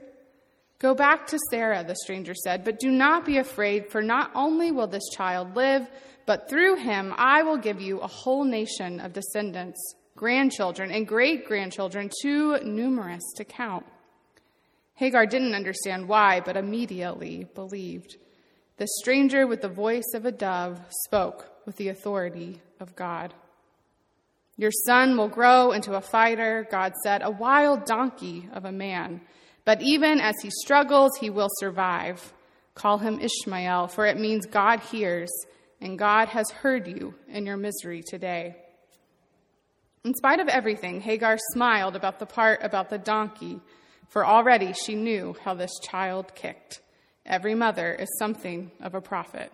Go 0.79 0.95
back 0.95 1.27
to 1.27 1.39
Sarah, 1.49 1.83
the 1.83 1.97
stranger 2.05 2.33
said, 2.33 2.63
but 2.63 2.79
do 2.79 2.89
not 2.89 3.25
be 3.25 3.37
afraid, 3.37 3.91
for 3.91 4.01
not 4.01 4.31
only 4.33 4.71
will 4.71 4.87
this 4.87 5.09
child 5.13 5.57
live, 5.57 5.85
but 6.25 6.49
through 6.49 6.77
him 6.77 7.13
I 7.17 7.43
will 7.43 7.57
give 7.57 7.81
you 7.81 7.99
a 7.99 8.07
whole 8.07 8.45
nation 8.45 9.01
of 9.01 9.11
descendants, 9.11 9.77
grandchildren, 10.15 10.89
and 10.89 11.05
great 11.05 11.45
grandchildren, 11.45 12.09
too 12.21 12.59
numerous 12.63 13.23
to 13.35 13.43
count. 13.43 13.85
Hagar 14.93 15.25
didn't 15.25 15.53
understand 15.53 16.07
why, 16.07 16.39
but 16.39 16.55
immediately 16.55 17.45
believed. 17.55 18.15
The 18.77 18.87
stranger 19.01 19.47
with 19.47 19.59
the 19.59 19.67
voice 19.67 20.13
of 20.13 20.25
a 20.25 20.31
dove 20.31 20.79
spoke 21.05 21.51
with 21.65 21.75
the 21.75 21.89
authority 21.89 22.61
of 22.79 22.95
God. 22.95 23.33
Your 24.57 24.71
son 24.85 25.17
will 25.17 25.29
grow 25.29 25.71
into 25.71 25.95
a 25.95 26.01
fighter, 26.01 26.67
God 26.69 26.93
said, 27.03 27.21
a 27.23 27.31
wild 27.31 27.85
donkey 27.85 28.49
of 28.53 28.65
a 28.65 28.71
man. 28.71 29.21
But 29.65 29.81
even 29.81 30.19
as 30.19 30.35
he 30.41 30.49
struggles, 30.51 31.11
he 31.19 31.29
will 31.29 31.49
survive. 31.59 32.33
Call 32.75 32.97
him 32.97 33.19
Ishmael, 33.19 33.87
for 33.87 34.05
it 34.05 34.19
means 34.19 34.45
God 34.45 34.79
hears 34.79 35.31
and 35.81 35.99
God 35.99 36.29
has 36.29 36.49
heard 36.49 36.87
you 36.87 37.13
in 37.27 37.45
your 37.45 37.57
misery 37.57 38.03
today. 38.07 38.55
In 40.05 40.13
spite 40.13 40.39
of 40.39 40.47
everything, 40.47 41.01
Hagar 41.01 41.37
smiled 41.53 41.95
about 41.95 42.19
the 42.19 42.25
part 42.25 42.59
about 42.63 42.89
the 42.89 42.97
donkey, 42.97 43.59
for 44.09 44.25
already 44.25 44.73
she 44.73 44.95
knew 44.95 45.35
how 45.43 45.53
this 45.53 45.71
child 45.81 46.35
kicked. 46.35 46.81
Every 47.25 47.55
mother 47.55 47.93
is 47.93 48.09
something 48.19 48.71
of 48.81 48.95
a 48.95 49.01
prophet. 49.01 49.51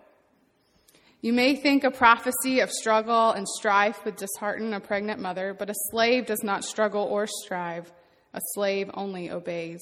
You 1.22 1.34
may 1.34 1.56
think 1.56 1.84
a 1.84 1.92
prophecy 1.92 2.62
of 2.62 2.72
struggle 2.72 3.32
and 3.32 3.48
strife 3.48 4.06
would 4.06 4.16
dishearten 4.16 4.74
a 4.74 4.80
pregnant 4.80 5.20
mother, 5.20 5.54
but 5.58 5.70
a 5.70 5.76
slave 5.92 6.26
does 6.26 6.44
not 6.44 6.64
struggle 6.64 7.04
or 7.04 7.28
strive. 7.28 7.92
A 8.34 8.40
slave 8.54 8.90
only 8.94 9.30
obeys. 9.30 9.82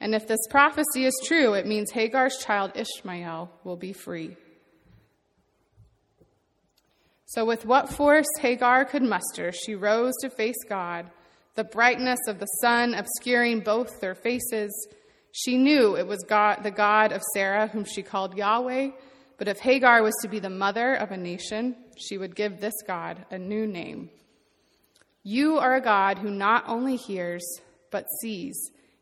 And 0.00 0.14
if 0.14 0.28
this 0.28 0.46
prophecy 0.48 1.04
is 1.04 1.20
true, 1.24 1.54
it 1.54 1.66
means 1.66 1.90
Hagar's 1.90 2.36
child 2.38 2.72
Ishmael 2.74 3.50
will 3.64 3.76
be 3.76 3.92
free. 3.92 4.36
So, 7.26 7.44
with 7.44 7.64
what 7.64 7.90
force 7.90 8.26
Hagar 8.40 8.84
could 8.84 9.02
muster, 9.02 9.52
she 9.52 9.74
rose 9.74 10.14
to 10.20 10.30
face 10.30 10.62
God, 10.68 11.06
the 11.54 11.64
brightness 11.64 12.20
of 12.28 12.38
the 12.38 12.46
sun 12.60 12.94
obscuring 12.94 13.60
both 13.60 14.00
their 14.00 14.14
faces. 14.14 14.88
She 15.32 15.56
knew 15.56 15.96
it 15.96 16.06
was 16.06 16.24
God, 16.28 16.62
the 16.62 16.70
God 16.70 17.12
of 17.12 17.22
Sarah, 17.34 17.68
whom 17.68 17.84
she 17.84 18.02
called 18.02 18.36
Yahweh. 18.36 18.90
But 19.40 19.48
if 19.48 19.60
Hagar 19.60 20.02
was 20.02 20.12
to 20.20 20.28
be 20.28 20.38
the 20.38 20.50
mother 20.50 20.92
of 20.92 21.12
a 21.12 21.16
nation, 21.16 21.74
she 21.96 22.18
would 22.18 22.36
give 22.36 22.60
this 22.60 22.74
God 22.86 23.24
a 23.30 23.38
new 23.38 23.66
name. 23.66 24.10
You 25.22 25.56
are 25.56 25.76
a 25.76 25.80
God 25.80 26.18
who 26.18 26.30
not 26.30 26.64
only 26.66 26.96
hears, 26.96 27.42
but 27.90 28.04
sees, 28.20 28.54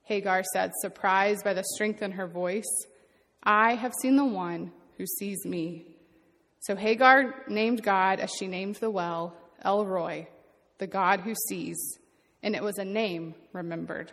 Hagar 0.04 0.44
said, 0.52 0.70
surprised 0.80 1.42
by 1.42 1.54
the 1.54 1.64
strength 1.74 2.02
in 2.02 2.12
her 2.12 2.28
voice. 2.28 2.70
I 3.42 3.74
have 3.74 3.92
seen 4.00 4.14
the 4.14 4.24
one 4.24 4.70
who 4.96 5.06
sees 5.06 5.44
me. 5.44 5.96
So 6.60 6.76
Hagar 6.76 7.42
named 7.48 7.82
God 7.82 8.20
as 8.20 8.30
she 8.30 8.46
named 8.46 8.76
the 8.76 8.90
well 8.90 9.36
El 9.64 9.86
Roi, 9.86 10.28
the 10.78 10.86
God 10.86 11.22
who 11.22 11.34
sees, 11.48 11.98
and 12.44 12.54
it 12.54 12.62
was 12.62 12.78
a 12.78 12.84
name 12.84 13.34
remembered. 13.52 14.12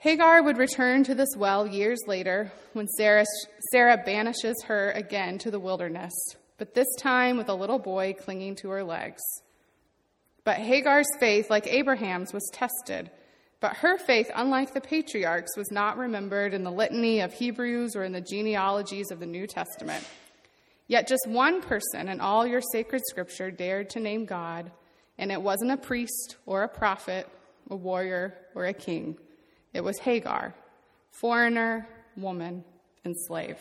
Hagar 0.00 0.44
would 0.44 0.58
return 0.58 1.02
to 1.04 1.14
this 1.16 1.34
well 1.36 1.66
years 1.66 1.98
later 2.06 2.52
when 2.72 2.86
Sarah, 2.86 3.24
Sarah 3.72 4.00
banishes 4.06 4.62
her 4.66 4.92
again 4.92 5.38
to 5.38 5.50
the 5.50 5.58
wilderness, 5.58 6.12
but 6.56 6.74
this 6.74 6.86
time 7.00 7.36
with 7.36 7.48
a 7.48 7.54
little 7.54 7.80
boy 7.80 8.14
clinging 8.16 8.54
to 8.56 8.68
her 8.68 8.84
legs. 8.84 9.20
But 10.44 10.58
Hagar's 10.58 11.08
faith, 11.18 11.50
like 11.50 11.66
Abraham's, 11.66 12.32
was 12.32 12.48
tested. 12.52 13.10
But 13.58 13.78
her 13.78 13.98
faith, 13.98 14.30
unlike 14.36 14.72
the 14.72 14.80
patriarchs, 14.80 15.56
was 15.56 15.72
not 15.72 15.98
remembered 15.98 16.54
in 16.54 16.62
the 16.62 16.70
litany 16.70 17.18
of 17.18 17.32
Hebrews 17.32 17.96
or 17.96 18.04
in 18.04 18.12
the 18.12 18.20
genealogies 18.20 19.10
of 19.10 19.18
the 19.18 19.26
New 19.26 19.48
Testament. 19.48 20.06
Yet 20.86 21.08
just 21.08 21.26
one 21.26 21.60
person 21.60 22.08
in 22.08 22.20
all 22.20 22.46
your 22.46 22.62
sacred 22.72 23.02
scripture 23.08 23.50
dared 23.50 23.90
to 23.90 24.00
name 24.00 24.26
God, 24.26 24.70
and 25.18 25.32
it 25.32 25.42
wasn't 25.42 25.72
a 25.72 25.76
priest 25.76 26.36
or 26.46 26.62
a 26.62 26.68
prophet, 26.68 27.28
a 27.68 27.74
warrior, 27.74 28.38
or 28.54 28.66
a 28.66 28.72
king. 28.72 29.18
It 29.72 29.82
was 29.82 29.98
Hagar, 29.98 30.54
foreigner, 31.10 31.88
woman, 32.16 32.64
and 33.04 33.14
slave. 33.26 33.56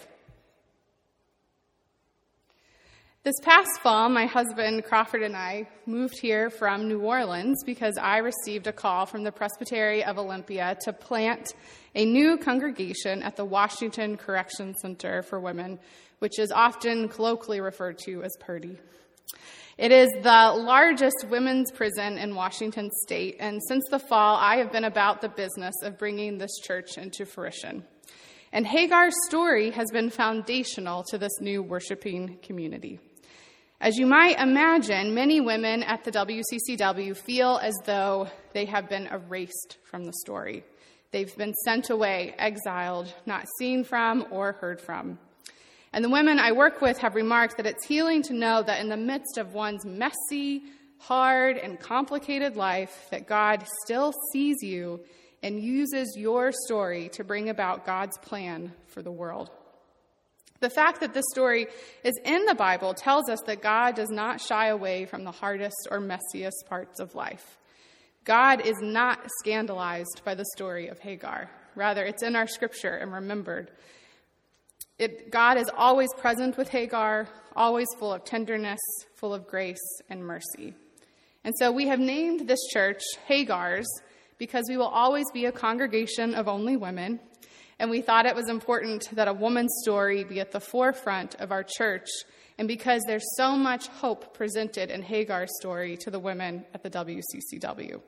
This 3.23 3.35
past 3.41 3.69
fall, 3.81 4.07
my 4.07 4.25
husband 4.25 4.85
Crawford 4.85 5.21
and 5.21 5.35
I 5.35 5.67
moved 5.85 6.17
here 6.21 6.49
from 6.49 6.87
New 6.87 7.01
Orleans 7.01 7.61
because 7.65 7.97
I 7.97 8.19
received 8.19 8.67
a 8.67 8.71
call 8.71 9.05
from 9.05 9.23
the 9.23 9.33
Presbytery 9.33 10.03
of 10.05 10.17
Olympia 10.17 10.77
to 10.85 10.93
plant 10.93 11.53
a 11.93 12.05
new 12.05 12.37
congregation 12.37 13.21
at 13.23 13.35
the 13.35 13.43
Washington 13.43 14.15
Correction 14.15 14.75
Center 14.75 15.23
for 15.23 15.41
Women 15.41 15.79
which 16.19 16.39
is 16.39 16.51
often 16.51 17.07
colloquially 17.09 17.61
referred 17.61 17.97
to 17.99 18.23
as 18.23 18.35
Purdy. 18.39 18.77
It 19.77 19.91
is 19.91 20.09
the 20.23 20.53
largest 20.57 21.27
women's 21.29 21.71
prison 21.71 22.17
in 22.17 22.33
Washington 22.33 22.89
state, 23.03 23.37
and 23.39 23.61
since 23.67 23.83
the 23.91 23.99
fall, 23.99 24.35
I 24.35 24.55
have 24.57 24.71
been 24.71 24.85
about 24.85 25.21
the 25.21 25.29
business 25.29 25.75
of 25.83 25.99
bringing 25.99 26.39
this 26.39 26.57
church 26.63 26.97
into 26.97 27.27
fruition. 27.27 27.85
And 28.51 28.65
Hagar's 28.65 29.13
story 29.27 29.69
has 29.69 29.91
been 29.91 30.09
foundational 30.09 31.03
to 31.09 31.19
this 31.19 31.39
new 31.39 31.61
worshiping 31.61 32.39
community. 32.41 32.99
As 33.79 33.97
you 33.97 34.07
might 34.07 34.39
imagine, 34.39 35.13
many 35.13 35.41
women 35.41 35.83
at 35.83 36.03
the 36.03 36.11
WCCW 36.11 37.15
feel 37.15 37.59
as 37.61 37.75
though 37.85 38.29
they 38.53 38.65
have 38.65 38.89
been 38.89 39.05
erased 39.05 39.77
from 39.83 40.05
the 40.05 40.13
story. 40.23 40.63
They've 41.11 41.37
been 41.37 41.53
sent 41.53 41.91
away, 41.91 42.33
exiled, 42.39 43.13
not 43.27 43.45
seen 43.59 43.83
from 43.83 44.25
or 44.31 44.53
heard 44.53 44.81
from. 44.81 45.19
And 45.97 46.05
the 46.05 46.09
women 46.09 46.37
I 46.37 46.51
work 46.51 46.79
with 46.79 46.99
have 46.99 47.15
remarked 47.15 47.57
that 47.57 47.65
it's 47.65 47.83
healing 47.83 48.21
to 48.21 48.33
know 48.35 48.61
that 48.61 48.79
in 48.81 48.87
the 48.87 48.95
midst 48.95 49.39
of 49.39 49.55
one's 49.55 49.83
messy, 49.83 50.61
hard, 50.99 51.57
and 51.57 51.79
complicated 51.79 52.55
life, 52.55 53.07
that 53.09 53.25
God 53.25 53.65
still 53.83 54.13
sees 54.31 54.57
you 54.61 54.99
and 55.41 55.59
uses 55.59 56.13
your 56.15 56.51
story 56.51 57.09
to 57.13 57.23
bring 57.23 57.49
about 57.49 57.83
God's 57.83 58.15
plan 58.19 58.73
for 58.85 59.01
the 59.01 59.11
world. 59.11 59.49
The 60.59 60.69
fact 60.69 60.99
that 60.99 61.15
this 61.15 61.25
story 61.31 61.65
is 62.03 62.13
in 62.23 62.45
the 62.45 62.53
Bible 62.53 62.93
tells 62.93 63.27
us 63.27 63.39
that 63.47 63.63
God 63.63 63.95
does 63.95 64.11
not 64.11 64.39
shy 64.39 64.67
away 64.67 65.05
from 65.05 65.23
the 65.23 65.31
hardest 65.31 65.87
or 65.89 65.99
messiest 65.99 66.67
parts 66.69 66.99
of 66.99 67.15
life. 67.15 67.57
God 68.23 68.63
is 68.63 68.77
not 68.83 69.27
scandalized 69.39 70.21
by 70.23 70.35
the 70.35 70.45
story 70.55 70.89
of 70.89 70.99
Hagar. 70.99 71.49
Rather, 71.73 72.05
it's 72.05 72.21
in 72.21 72.35
our 72.35 72.45
scripture 72.45 72.93
and 72.93 73.11
remembered. 73.11 73.71
It, 74.99 75.31
God 75.31 75.57
is 75.57 75.69
always 75.77 76.09
present 76.17 76.57
with 76.57 76.69
Hagar, 76.69 77.27
always 77.55 77.87
full 77.99 78.11
of 78.11 78.23
tenderness, 78.23 78.79
full 79.15 79.33
of 79.33 79.47
grace 79.47 80.01
and 80.09 80.23
mercy. 80.23 80.73
And 81.43 81.53
so 81.59 81.71
we 81.71 81.87
have 81.87 81.99
named 81.99 82.47
this 82.47 82.59
church 82.73 83.01
Hagar's 83.27 83.87
because 84.37 84.65
we 84.69 84.77
will 84.77 84.87
always 84.87 85.25
be 85.31 85.45
a 85.45 85.51
congregation 85.51 86.33
of 86.33 86.47
only 86.47 86.77
women. 86.77 87.19
And 87.79 87.91
we 87.91 88.01
thought 88.01 88.25
it 88.25 88.35
was 88.35 88.49
important 88.49 89.09
that 89.13 89.27
a 89.27 89.33
woman's 89.33 89.73
story 89.83 90.23
be 90.23 90.39
at 90.39 90.51
the 90.51 90.59
forefront 90.59 91.35
of 91.35 91.51
our 91.51 91.63
church. 91.63 92.07
And 92.57 92.67
because 92.67 93.03
there's 93.05 93.35
so 93.35 93.55
much 93.55 93.87
hope 93.87 94.33
presented 94.33 94.89
in 94.89 95.03
Hagar's 95.03 95.55
story 95.59 95.95
to 95.97 96.09
the 96.09 96.19
women 96.19 96.65
at 96.73 96.81
the 96.81 96.89
WCCW. 96.89 98.01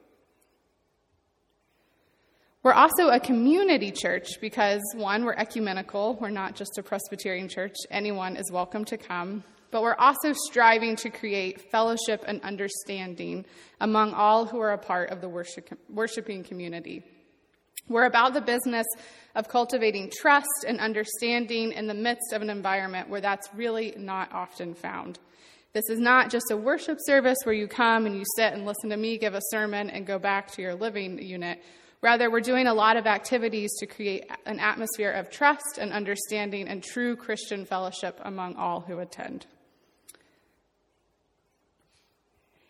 We're 2.61 2.73
also 2.73 3.07
a 3.07 3.21
community 3.21 3.89
church 3.89 4.41
because, 4.41 4.81
one, 4.93 5.23
we're 5.23 5.33
ecumenical. 5.33 6.17
We're 6.19 6.29
not 6.29 6.55
just 6.55 6.77
a 6.77 6.83
Presbyterian 6.83 7.47
church. 7.47 7.75
Anyone 7.89 8.35
is 8.35 8.51
welcome 8.51 8.83
to 8.85 8.97
come. 8.97 9.45
But 9.71 9.81
we're 9.81 9.95
also 9.95 10.33
striving 10.33 10.97
to 10.97 11.09
create 11.09 11.71
fellowship 11.71 12.21
and 12.27 12.41
understanding 12.41 13.45
among 13.79 14.13
all 14.13 14.45
who 14.45 14.59
are 14.59 14.73
a 14.73 14.77
part 14.77 15.09
of 15.09 15.21
the 15.21 15.29
worship, 15.29 15.69
worshiping 15.89 16.43
community. 16.43 17.05
We're 17.87 18.05
about 18.05 18.33
the 18.33 18.41
business 18.41 18.87
of 19.35 19.47
cultivating 19.47 20.11
trust 20.13 20.65
and 20.67 20.81
understanding 20.81 21.71
in 21.71 21.87
the 21.87 21.93
midst 21.93 22.33
of 22.33 22.41
an 22.41 22.49
environment 22.49 23.07
where 23.07 23.21
that's 23.21 23.47
really 23.55 23.93
not 23.97 24.33
often 24.33 24.73
found. 24.73 25.17
This 25.71 25.85
is 25.89 25.99
not 25.99 26.29
just 26.29 26.51
a 26.51 26.57
worship 26.57 26.97
service 27.05 27.37
where 27.45 27.55
you 27.55 27.67
come 27.69 28.05
and 28.05 28.17
you 28.17 28.25
sit 28.35 28.51
and 28.51 28.65
listen 28.65 28.89
to 28.89 28.97
me 28.97 29.17
give 29.17 29.33
a 29.33 29.41
sermon 29.49 29.89
and 29.89 30.05
go 30.05 30.19
back 30.19 30.51
to 30.51 30.61
your 30.61 30.75
living 30.75 31.21
unit. 31.21 31.63
Rather, 32.01 32.31
we're 32.31 32.39
doing 32.39 32.67
a 32.67 32.73
lot 32.73 32.95
of 32.95 33.05
activities 33.05 33.71
to 33.79 33.85
create 33.85 34.25
an 34.45 34.59
atmosphere 34.59 35.11
of 35.11 35.29
trust 35.29 35.77
and 35.79 35.91
understanding 35.91 36.67
and 36.67 36.81
true 36.81 37.15
Christian 37.15 37.65
fellowship 37.65 38.19
among 38.23 38.55
all 38.55 38.79
who 38.79 38.99
attend. 38.99 39.45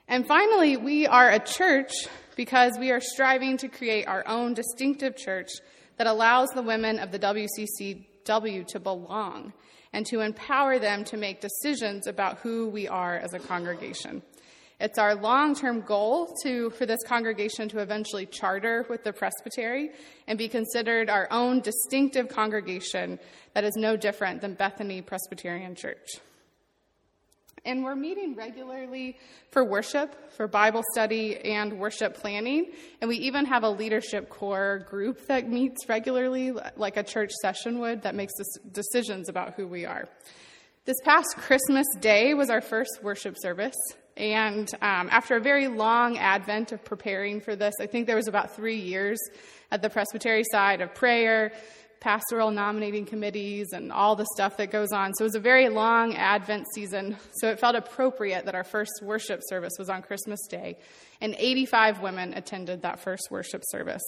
And 0.07 0.25
finally, 0.25 0.77
we 0.77 1.05
are 1.05 1.29
a 1.29 1.37
church 1.37 1.91
because 2.35 2.79
we 2.79 2.89
are 2.89 2.99
striving 2.99 3.57
to 3.57 3.67
create 3.67 4.07
our 4.07 4.27
own 4.27 4.55
distinctive 4.55 5.15
church 5.15 5.49
that 5.97 6.07
allows 6.07 6.49
the 6.49 6.63
women 6.63 6.97
of 6.97 7.11
the 7.11 7.19
WCCW 7.19 8.65
to 8.65 8.79
belong 8.79 9.53
and 9.93 10.07
to 10.07 10.21
empower 10.21 10.79
them 10.79 11.03
to 11.03 11.17
make 11.17 11.41
decisions 11.41 12.07
about 12.07 12.39
who 12.39 12.69
we 12.69 12.87
are 12.87 13.17
as 13.17 13.33
a 13.33 13.39
congregation. 13.39 14.23
It's 14.79 14.97
our 14.97 15.13
long 15.13 15.55
term 15.55 15.81
goal 15.81 16.33
to, 16.43 16.69
for 16.71 16.85
this 16.85 16.99
congregation 17.05 17.67
to 17.69 17.79
eventually 17.79 18.25
charter 18.25 18.85
with 18.89 19.03
the 19.03 19.11
presbytery 19.11 19.91
and 20.27 20.37
be 20.37 20.47
considered 20.47 21.09
our 21.09 21.27
own 21.31 21.59
distinctive 21.59 22.29
congregation 22.29 23.19
that 23.53 23.65
is 23.65 23.75
no 23.75 23.97
different 23.97 24.39
than 24.39 24.53
Bethany 24.53 25.01
Presbyterian 25.01 25.75
Church. 25.75 26.07
And 27.65 27.83
we're 27.83 27.95
meeting 27.95 28.35
regularly 28.35 29.17
for 29.51 29.65
worship, 29.65 30.31
for 30.31 30.47
Bible 30.47 30.83
study, 30.93 31.37
and 31.39 31.77
worship 31.77 32.15
planning. 32.15 32.71
And 33.01 33.09
we 33.09 33.17
even 33.17 33.45
have 33.45 33.63
a 33.63 33.69
leadership 33.69 34.29
core 34.29 34.85
group 34.89 35.27
that 35.27 35.49
meets 35.49 35.89
regularly, 35.89 36.53
like 36.77 36.95
a 36.95 37.03
church 37.03 37.31
session 37.41 37.79
would, 37.79 38.03
that 38.03 38.15
makes 38.15 38.33
decisions 38.71 39.27
about 39.27 39.55
who 39.55 39.67
we 39.67 39.85
are. 39.85 40.07
This 40.85 40.97
past 41.03 41.35
Christmas 41.35 41.85
Day 41.99 42.33
was 42.33 42.49
our 42.49 42.61
first 42.61 43.03
worship 43.03 43.35
service. 43.37 43.75
And 44.19 44.69
um, 44.81 45.07
after 45.11 45.37
a 45.37 45.39
very 45.39 45.69
long 45.69 46.17
advent 46.17 46.73
of 46.73 46.83
preparing 46.83 47.39
for 47.39 47.55
this, 47.55 47.73
I 47.79 47.85
think 47.85 48.05
there 48.05 48.17
was 48.17 48.27
about 48.27 48.53
three 48.53 48.75
years 48.75 49.17
at 49.71 49.81
the 49.81 49.89
presbytery 49.89 50.43
side 50.51 50.81
of 50.81 50.93
prayer, 50.93 51.53
pastoral 52.01 52.51
nominating 52.51 53.05
committees, 53.05 53.67
and 53.71 53.93
all 53.93 54.17
the 54.17 54.25
stuff 54.35 54.57
that 54.57 54.71
goes 54.71 54.91
on. 54.91 55.13
So 55.13 55.23
it 55.23 55.27
was 55.27 55.35
a 55.35 55.39
very 55.39 55.69
long 55.69 56.15
Advent 56.15 56.65
season. 56.75 57.15
So 57.39 57.49
it 57.49 57.61
felt 57.61 57.75
appropriate 57.75 58.43
that 58.43 58.55
our 58.55 58.65
first 58.65 59.01
worship 59.01 59.41
service 59.47 59.73
was 59.79 59.89
on 59.89 60.01
Christmas 60.01 60.39
Day. 60.49 60.77
And 61.21 61.33
85 61.37 62.01
women 62.01 62.33
attended 62.33 62.81
that 62.81 62.99
first 62.99 63.29
worship 63.31 63.63
service. 63.69 64.03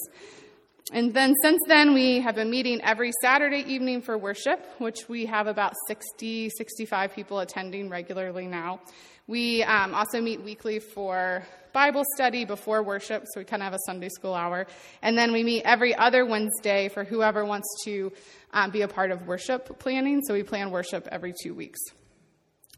And 0.94 1.14
then 1.14 1.36
since 1.42 1.62
then, 1.68 1.94
we 1.94 2.20
have 2.20 2.36
been 2.36 2.50
meeting 2.50 2.82
every 2.82 3.12
Saturday 3.22 3.64
evening 3.68 4.02
for 4.02 4.18
worship, 4.18 4.66
which 4.80 5.08
we 5.08 5.26
have 5.26 5.48
about 5.48 5.74
60, 5.88 6.50
65 6.50 7.14
people 7.14 7.40
attending 7.40 7.90
regularly 7.90 8.48
now. 8.48 8.82
We 9.28 9.64
um, 9.64 9.94
also 9.94 10.20
meet 10.20 10.42
weekly 10.42 10.80
for 10.80 11.44
Bible 11.72 12.04
study 12.16 12.44
before 12.44 12.84
worship, 12.84 13.24
so 13.32 13.40
we 13.40 13.46
kind 13.46 13.62
of 13.62 13.66
have 13.66 13.74
a 13.74 13.80
Sunday 13.86 14.10
school 14.10 14.34
hour. 14.34 14.68
And 15.02 15.18
then 15.18 15.32
we 15.32 15.44
meet 15.44 15.64
every 15.64 15.96
other 15.96 16.26
Wednesday 16.26 16.90
for 16.90 17.06
whoever 17.06 17.46
wants 17.46 17.68
to 17.86 18.12
um, 18.52 18.72
be 18.72 18.82
a 18.82 18.88
part 18.90 19.12
of 19.12 19.28
worship 19.28 19.80
planning. 19.80 20.22
So 20.28 20.34
we 20.34 20.44
plan 20.44 20.72
worship 20.72 21.08
every 21.10 21.34
two 21.42 21.54
weeks. 21.54 21.80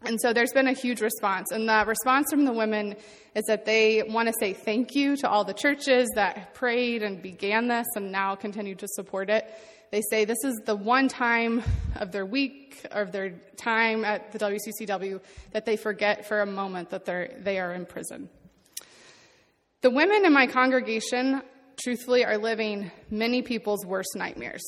And 0.06 0.20
so 0.20 0.34
there's 0.34 0.52
been 0.52 0.68
a 0.68 0.74
huge 0.74 1.02
response. 1.02 1.52
And 1.52 1.68
the 1.68 1.84
response 1.88 2.30
from 2.30 2.46
the 2.46 2.54
women 2.54 2.96
is 3.36 3.46
that 3.46 3.66
they 3.66 4.04
want 4.04 4.28
to 4.28 4.34
say 4.40 4.54
thank 4.54 4.96
you 4.96 5.16
to 5.18 5.30
all 5.30 5.44
the 5.44 5.54
churches 5.54 6.10
that 6.16 6.54
prayed 6.54 7.04
and 7.04 7.22
began 7.22 7.68
this 7.68 7.88
and 7.96 8.12
now 8.12 8.36
continue 8.36 8.76
to 8.76 8.88
support 8.90 9.30
it. 9.30 9.46
They 9.92 10.02
say 10.10 10.26
this 10.26 10.44
is 10.44 10.60
the 10.66 10.76
one 10.76 11.08
time 11.08 11.62
of 11.98 12.12
their 12.12 12.26
week 12.26 12.86
of 12.92 13.12
their 13.12 13.32
time 13.58 14.04
at 14.04 14.32
the 14.32 14.40
WCCW 14.40 15.22
that 15.52 15.66
they 15.66 15.78
forget 15.78 16.28
for 16.28 16.42
a 16.42 16.46
moment 16.46 16.90
that 16.90 17.06
they're, 17.06 17.32
they 17.40 17.60
are 17.60 17.74
in 17.74 17.86
prison. 17.86 18.30
The 19.82 19.92
women 19.92 20.26
in 20.26 20.34
my 20.34 20.48
congregation, 20.48 21.44
truthfully, 21.82 22.26
are 22.26 22.38
living 22.38 22.92
many 23.12 23.42
people's 23.42 23.86
worst 23.86 24.16
nightmares. 24.16 24.64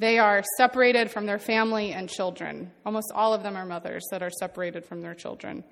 They 0.00 0.18
are 0.18 0.42
separated 0.56 1.10
from 1.10 1.26
their 1.26 1.38
family 1.38 1.92
and 1.92 2.08
children. 2.08 2.72
Almost 2.86 3.12
all 3.14 3.34
of 3.34 3.42
them 3.42 3.54
are 3.54 3.66
mothers 3.66 4.02
that 4.10 4.22
are 4.22 4.30
separated 4.30 4.82
from 4.82 5.02
their 5.02 5.12
children. 5.12 5.62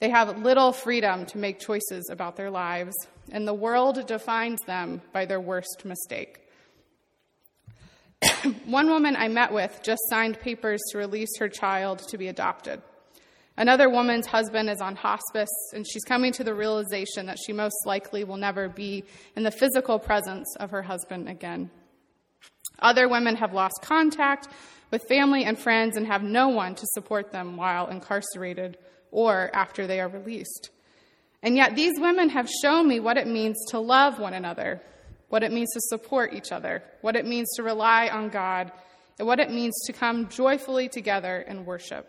They 0.00 0.08
have 0.08 0.38
little 0.38 0.72
freedom 0.72 1.26
to 1.26 1.36
make 1.36 1.60
choices 1.60 2.08
about 2.10 2.36
their 2.36 2.50
lives, 2.50 2.94
and 3.30 3.46
the 3.46 3.52
world 3.52 4.06
defines 4.06 4.62
them 4.62 5.02
by 5.12 5.26
their 5.26 5.42
worst 5.42 5.84
mistake. 5.84 6.40
One 8.64 8.88
woman 8.88 9.14
I 9.14 9.28
met 9.28 9.52
with 9.52 9.78
just 9.82 10.00
signed 10.08 10.40
papers 10.40 10.80
to 10.92 10.98
release 10.98 11.36
her 11.38 11.50
child 11.50 11.98
to 12.08 12.16
be 12.16 12.28
adopted. 12.28 12.80
Another 13.58 13.90
woman's 13.90 14.26
husband 14.26 14.70
is 14.70 14.80
on 14.80 14.96
hospice, 14.96 15.52
and 15.74 15.86
she's 15.86 16.04
coming 16.04 16.32
to 16.32 16.44
the 16.44 16.54
realization 16.54 17.26
that 17.26 17.36
she 17.44 17.52
most 17.52 17.76
likely 17.84 18.24
will 18.24 18.38
never 18.38 18.70
be 18.70 19.04
in 19.36 19.42
the 19.42 19.50
physical 19.50 19.98
presence 19.98 20.56
of 20.56 20.70
her 20.70 20.82
husband 20.82 21.28
again. 21.28 21.70
Other 22.78 23.08
women 23.08 23.36
have 23.36 23.52
lost 23.52 23.80
contact 23.82 24.48
with 24.90 25.08
family 25.08 25.44
and 25.44 25.58
friends 25.58 25.96
and 25.96 26.06
have 26.06 26.22
no 26.22 26.48
one 26.48 26.74
to 26.74 26.86
support 26.92 27.32
them 27.32 27.56
while 27.56 27.88
incarcerated 27.88 28.78
or 29.10 29.50
after 29.54 29.86
they 29.86 30.00
are 30.00 30.08
released. 30.08 30.70
And 31.42 31.56
yet, 31.56 31.76
these 31.76 31.98
women 31.98 32.30
have 32.30 32.48
shown 32.62 32.88
me 32.88 33.00
what 33.00 33.16
it 33.16 33.26
means 33.26 33.56
to 33.70 33.78
love 33.78 34.18
one 34.18 34.34
another 34.34 34.80
what 35.28 35.42
it 35.42 35.52
means 35.52 35.72
to 35.72 35.80
support 35.80 36.32
each 36.32 36.52
other, 36.52 36.82
what 37.00 37.16
it 37.16 37.26
means 37.26 37.48
to 37.56 37.62
rely 37.62 38.08
on 38.08 38.28
God, 38.28 38.70
and 39.18 39.26
what 39.26 39.40
it 39.40 39.50
means 39.50 39.74
to 39.86 39.92
come 39.92 40.28
joyfully 40.28 40.88
together 40.88 41.40
in 41.40 41.64
worship. 41.64 42.08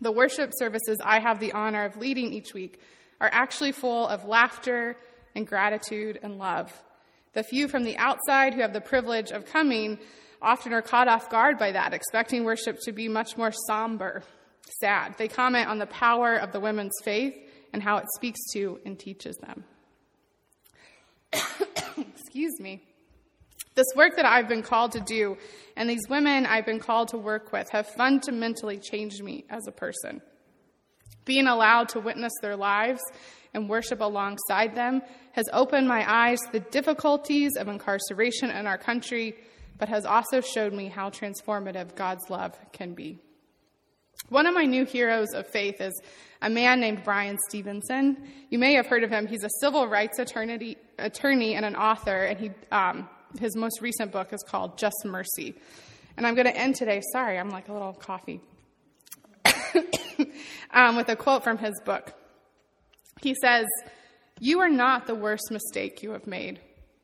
The 0.00 0.12
worship 0.12 0.52
services 0.56 0.98
I 1.02 1.20
have 1.20 1.40
the 1.40 1.52
honor 1.52 1.84
of 1.84 1.96
leading 1.96 2.32
each 2.32 2.52
week 2.52 2.80
are 3.20 3.30
actually 3.32 3.72
full 3.72 4.08
of 4.08 4.24
laughter 4.24 4.96
and 5.34 5.46
gratitude 5.46 6.18
and 6.22 6.38
love. 6.38 6.72
The 7.36 7.42
few 7.42 7.68
from 7.68 7.84
the 7.84 7.98
outside 7.98 8.54
who 8.54 8.62
have 8.62 8.72
the 8.72 8.80
privilege 8.80 9.30
of 9.30 9.44
coming 9.44 9.98
often 10.40 10.72
are 10.72 10.80
caught 10.80 11.06
off 11.06 11.28
guard 11.28 11.58
by 11.58 11.72
that, 11.72 11.92
expecting 11.92 12.44
worship 12.44 12.78
to 12.84 12.92
be 12.92 13.08
much 13.08 13.36
more 13.36 13.52
somber, 13.66 14.22
sad. 14.80 15.16
They 15.18 15.28
comment 15.28 15.68
on 15.68 15.78
the 15.78 15.84
power 15.84 16.36
of 16.36 16.52
the 16.52 16.60
women's 16.60 16.94
faith 17.04 17.34
and 17.74 17.82
how 17.82 17.98
it 17.98 18.06
speaks 18.16 18.40
to 18.54 18.80
and 18.86 18.98
teaches 18.98 19.36
them. 19.36 19.64
Excuse 21.98 22.58
me. 22.58 22.82
This 23.74 23.88
work 23.94 24.16
that 24.16 24.24
I've 24.24 24.48
been 24.48 24.62
called 24.62 24.92
to 24.92 25.00
do 25.00 25.36
and 25.76 25.90
these 25.90 26.08
women 26.08 26.46
I've 26.46 26.64
been 26.64 26.80
called 26.80 27.08
to 27.08 27.18
work 27.18 27.52
with 27.52 27.68
have 27.68 27.86
fundamentally 27.86 28.78
changed 28.78 29.22
me 29.22 29.44
as 29.50 29.66
a 29.66 29.72
person. 29.72 30.22
Being 31.26 31.48
allowed 31.48 31.90
to 31.90 32.00
witness 32.00 32.32
their 32.40 32.56
lives 32.56 33.02
and 33.54 33.68
worship 33.68 34.00
alongside 34.00 34.74
them 34.74 35.02
has 35.32 35.46
opened 35.52 35.88
my 35.88 36.04
eyes 36.06 36.38
to 36.40 36.52
the 36.52 36.60
difficulties 36.60 37.56
of 37.56 37.68
incarceration 37.68 38.50
in 38.50 38.66
our 38.66 38.78
country, 38.78 39.36
but 39.78 39.88
has 39.88 40.04
also 40.04 40.40
showed 40.40 40.72
me 40.72 40.88
how 40.88 41.10
transformative 41.10 41.94
God's 41.94 42.28
love 42.30 42.58
can 42.72 42.94
be. 42.94 43.18
One 44.28 44.46
of 44.46 44.54
my 44.54 44.64
new 44.64 44.84
heroes 44.84 45.28
of 45.34 45.46
faith 45.46 45.80
is 45.80 45.92
a 46.42 46.50
man 46.50 46.80
named 46.80 47.04
Bryan 47.04 47.36
Stevenson. 47.48 48.16
You 48.50 48.58
may 48.58 48.74
have 48.74 48.86
heard 48.86 49.04
of 49.04 49.10
him. 49.10 49.26
He's 49.26 49.44
a 49.44 49.50
civil 49.60 49.86
rights 49.86 50.18
attorney, 50.18 50.76
attorney 50.98 51.54
and 51.54 51.64
an 51.64 51.76
author, 51.76 52.24
and 52.24 52.38
he, 52.38 52.50
um, 52.72 53.08
his 53.38 53.54
most 53.56 53.80
recent 53.80 54.12
book 54.12 54.32
is 54.32 54.42
called 54.46 54.78
Just 54.78 55.04
Mercy. 55.04 55.54
And 56.16 56.26
I'm 56.26 56.34
going 56.34 56.46
to 56.46 56.56
end 56.56 56.76
today, 56.76 57.02
sorry, 57.12 57.38
I'm 57.38 57.50
like 57.50 57.68
a 57.68 57.72
little 57.72 57.92
coffee, 57.92 58.40
um, 60.72 60.96
with 60.96 61.08
a 61.08 61.16
quote 61.16 61.44
from 61.44 61.58
his 61.58 61.74
book. 61.84 62.14
He 63.20 63.34
says, 63.40 63.66
You 64.40 64.60
are 64.60 64.68
not 64.68 65.06
the 65.06 65.14
worst 65.14 65.50
mistake 65.50 66.02
you 66.02 66.10
have 66.10 66.26
made. 66.26 66.60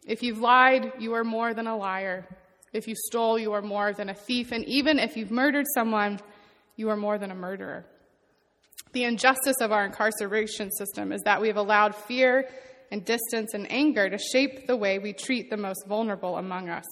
If 0.06 0.22
you've 0.22 0.40
lied, 0.40 0.92
you 0.98 1.14
are 1.14 1.24
more 1.24 1.54
than 1.54 1.66
a 1.66 1.76
liar. 1.76 2.26
If 2.72 2.88
you 2.88 2.94
stole, 2.96 3.38
you 3.38 3.52
are 3.52 3.62
more 3.62 3.92
than 3.92 4.08
a 4.08 4.14
thief. 4.14 4.52
And 4.52 4.64
even 4.64 4.98
if 4.98 5.16
you've 5.16 5.30
murdered 5.30 5.66
someone, 5.74 6.20
you 6.76 6.88
are 6.88 6.96
more 6.96 7.18
than 7.18 7.30
a 7.30 7.34
murderer. 7.34 7.84
The 8.92 9.04
injustice 9.04 9.56
of 9.60 9.72
our 9.72 9.86
incarceration 9.86 10.70
system 10.72 11.12
is 11.12 11.22
that 11.22 11.40
we 11.40 11.48
have 11.48 11.56
allowed 11.56 11.94
fear 11.94 12.48
and 12.90 13.04
distance 13.04 13.54
and 13.54 13.70
anger 13.70 14.10
to 14.10 14.18
shape 14.18 14.66
the 14.66 14.76
way 14.76 14.98
we 14.98 15.12
treat 15.12 15.48
the 15.48 15.56
most 15.56 15.86
vulnerable 15.86 16.36
among 16.36 16.68
us. 16.68 16.84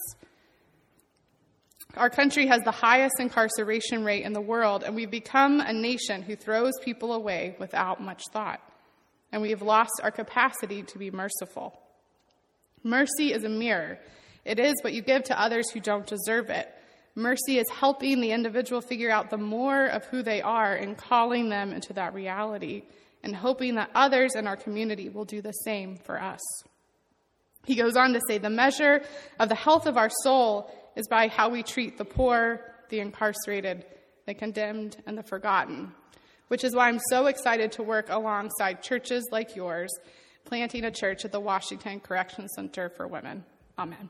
Our 1.96 2.08
country 2.08 2.46
has 2.46 2.62
the 2.62 2.70
highest 2.70 3.16
incarceration 3.18 4.04
rate 4.04 4.24
in 4.24 4.32
the 4.32 4.40
world, 4.40 4.84
and 4.84 4.94
we've 4.94 5.10
become 5.10 5.60
a 5.60 5.72
nation 5.72 6.22
who 6.22 6.36
throws 6.36 6.72
people 6.82 7.12
away 7.12 7.56
without 7.58 8.00
much 8.00 8.22
thought. 8.32 8.60
And 9.32 9.42
we 9.42 9.50
have 9.50 9.62
lost 9.62 10.00
our 10.02 10.10
capacity 10.10 10.82
to 10.82 10.98
be 10.98 11.10
merciful. 11.10 11.78
Mercy 12.82 13.32
is 13.32 13.44
a 13.44 13.48
mirror, 13.48 13.98
it 14.44 14.58
is 14.58 14.74
what 14.82 14.92
you 14.92 15.02
give 15.02 15.24
to 15.24 15.40
others 15.40 15.70
who 15.70 15.80
don't 15.80 16.06
deserve 16.06 16.48
it. 16.50 16.68
Mercy 17.14 17.58
is 17.58 17.68
helping 17.68 18.20
the 18.20 18.32
individual 18.32 18.80
figure 18.80 19.10
out 19.10 19.30
the 19.30 19.36
more 19.36 19.86
of 19.86 20.04
who 20.06 20.22
they 20.22 20.40
are 20.40 20.74
and 20.74 20.96
calling 20.96 21.48
them 21.48 21.72
into 21.72 21.92
that 21.92 22.14
reality 22.14 22.82
and 23.22 23.36
hoping 23.36 23.74
that 23.74 23.90
others 23.94 24.34
in 24.34 24.46
our 24.46 24.56
community 24.56 25.08
will 25.08 25.24
do 25.24 25.42
the 25.42 25.52
same 25.52 25.96
for 25.96 26.20
us. 26.20 26.40
He 27.66 27.74
goes 27.74 27.96
on 27.96 28.14
to 28.14 28.20
say 28.26 28.38
the 28.38 28.48
measure 28.48 29.02
of 29.38 29.48
the 29.48 29.54
health 29.54 29.86
of 29.86 29.96
our 29.96 30.10
soul 30.22 30.70
is 30.96 31.06
by 31.08 31.28
how 31.28 31.50
we 31.50 31.62
treat 31.62 31.98
the 31.98 32.04
poor, 32.04 32.64
the 32.88 33.00
incarcerated, 33.00 33.84
the 34.26 34.34
condemned, 34.34 34.96
and 35.06 35.18
the 35.18 35.22
forgotten, 35.22 35.92
which 36.50 36.64
is 36.64 36.74
why 36.74 36.88
I'm 36.88 36.98
so 37.10 37.26
excited 37.26 37.70
to 37.72 37.84
work 37.84 38.06
alongside 38.08 38.82
churches 38.82 39.28
like 39.30 39.54
yours, 39.54 39.88
planting 40.44 40.84
a 40.84 40.90
church 40.90 41.24
at 41.24 41.30
the 41.30 41.38
Washington 41.38 42.00
Correction 42.00 42.48
Center 42.48 42.88
for 42.88 43.06
Women. 43.06 43.44
Amen. 43.78 44.08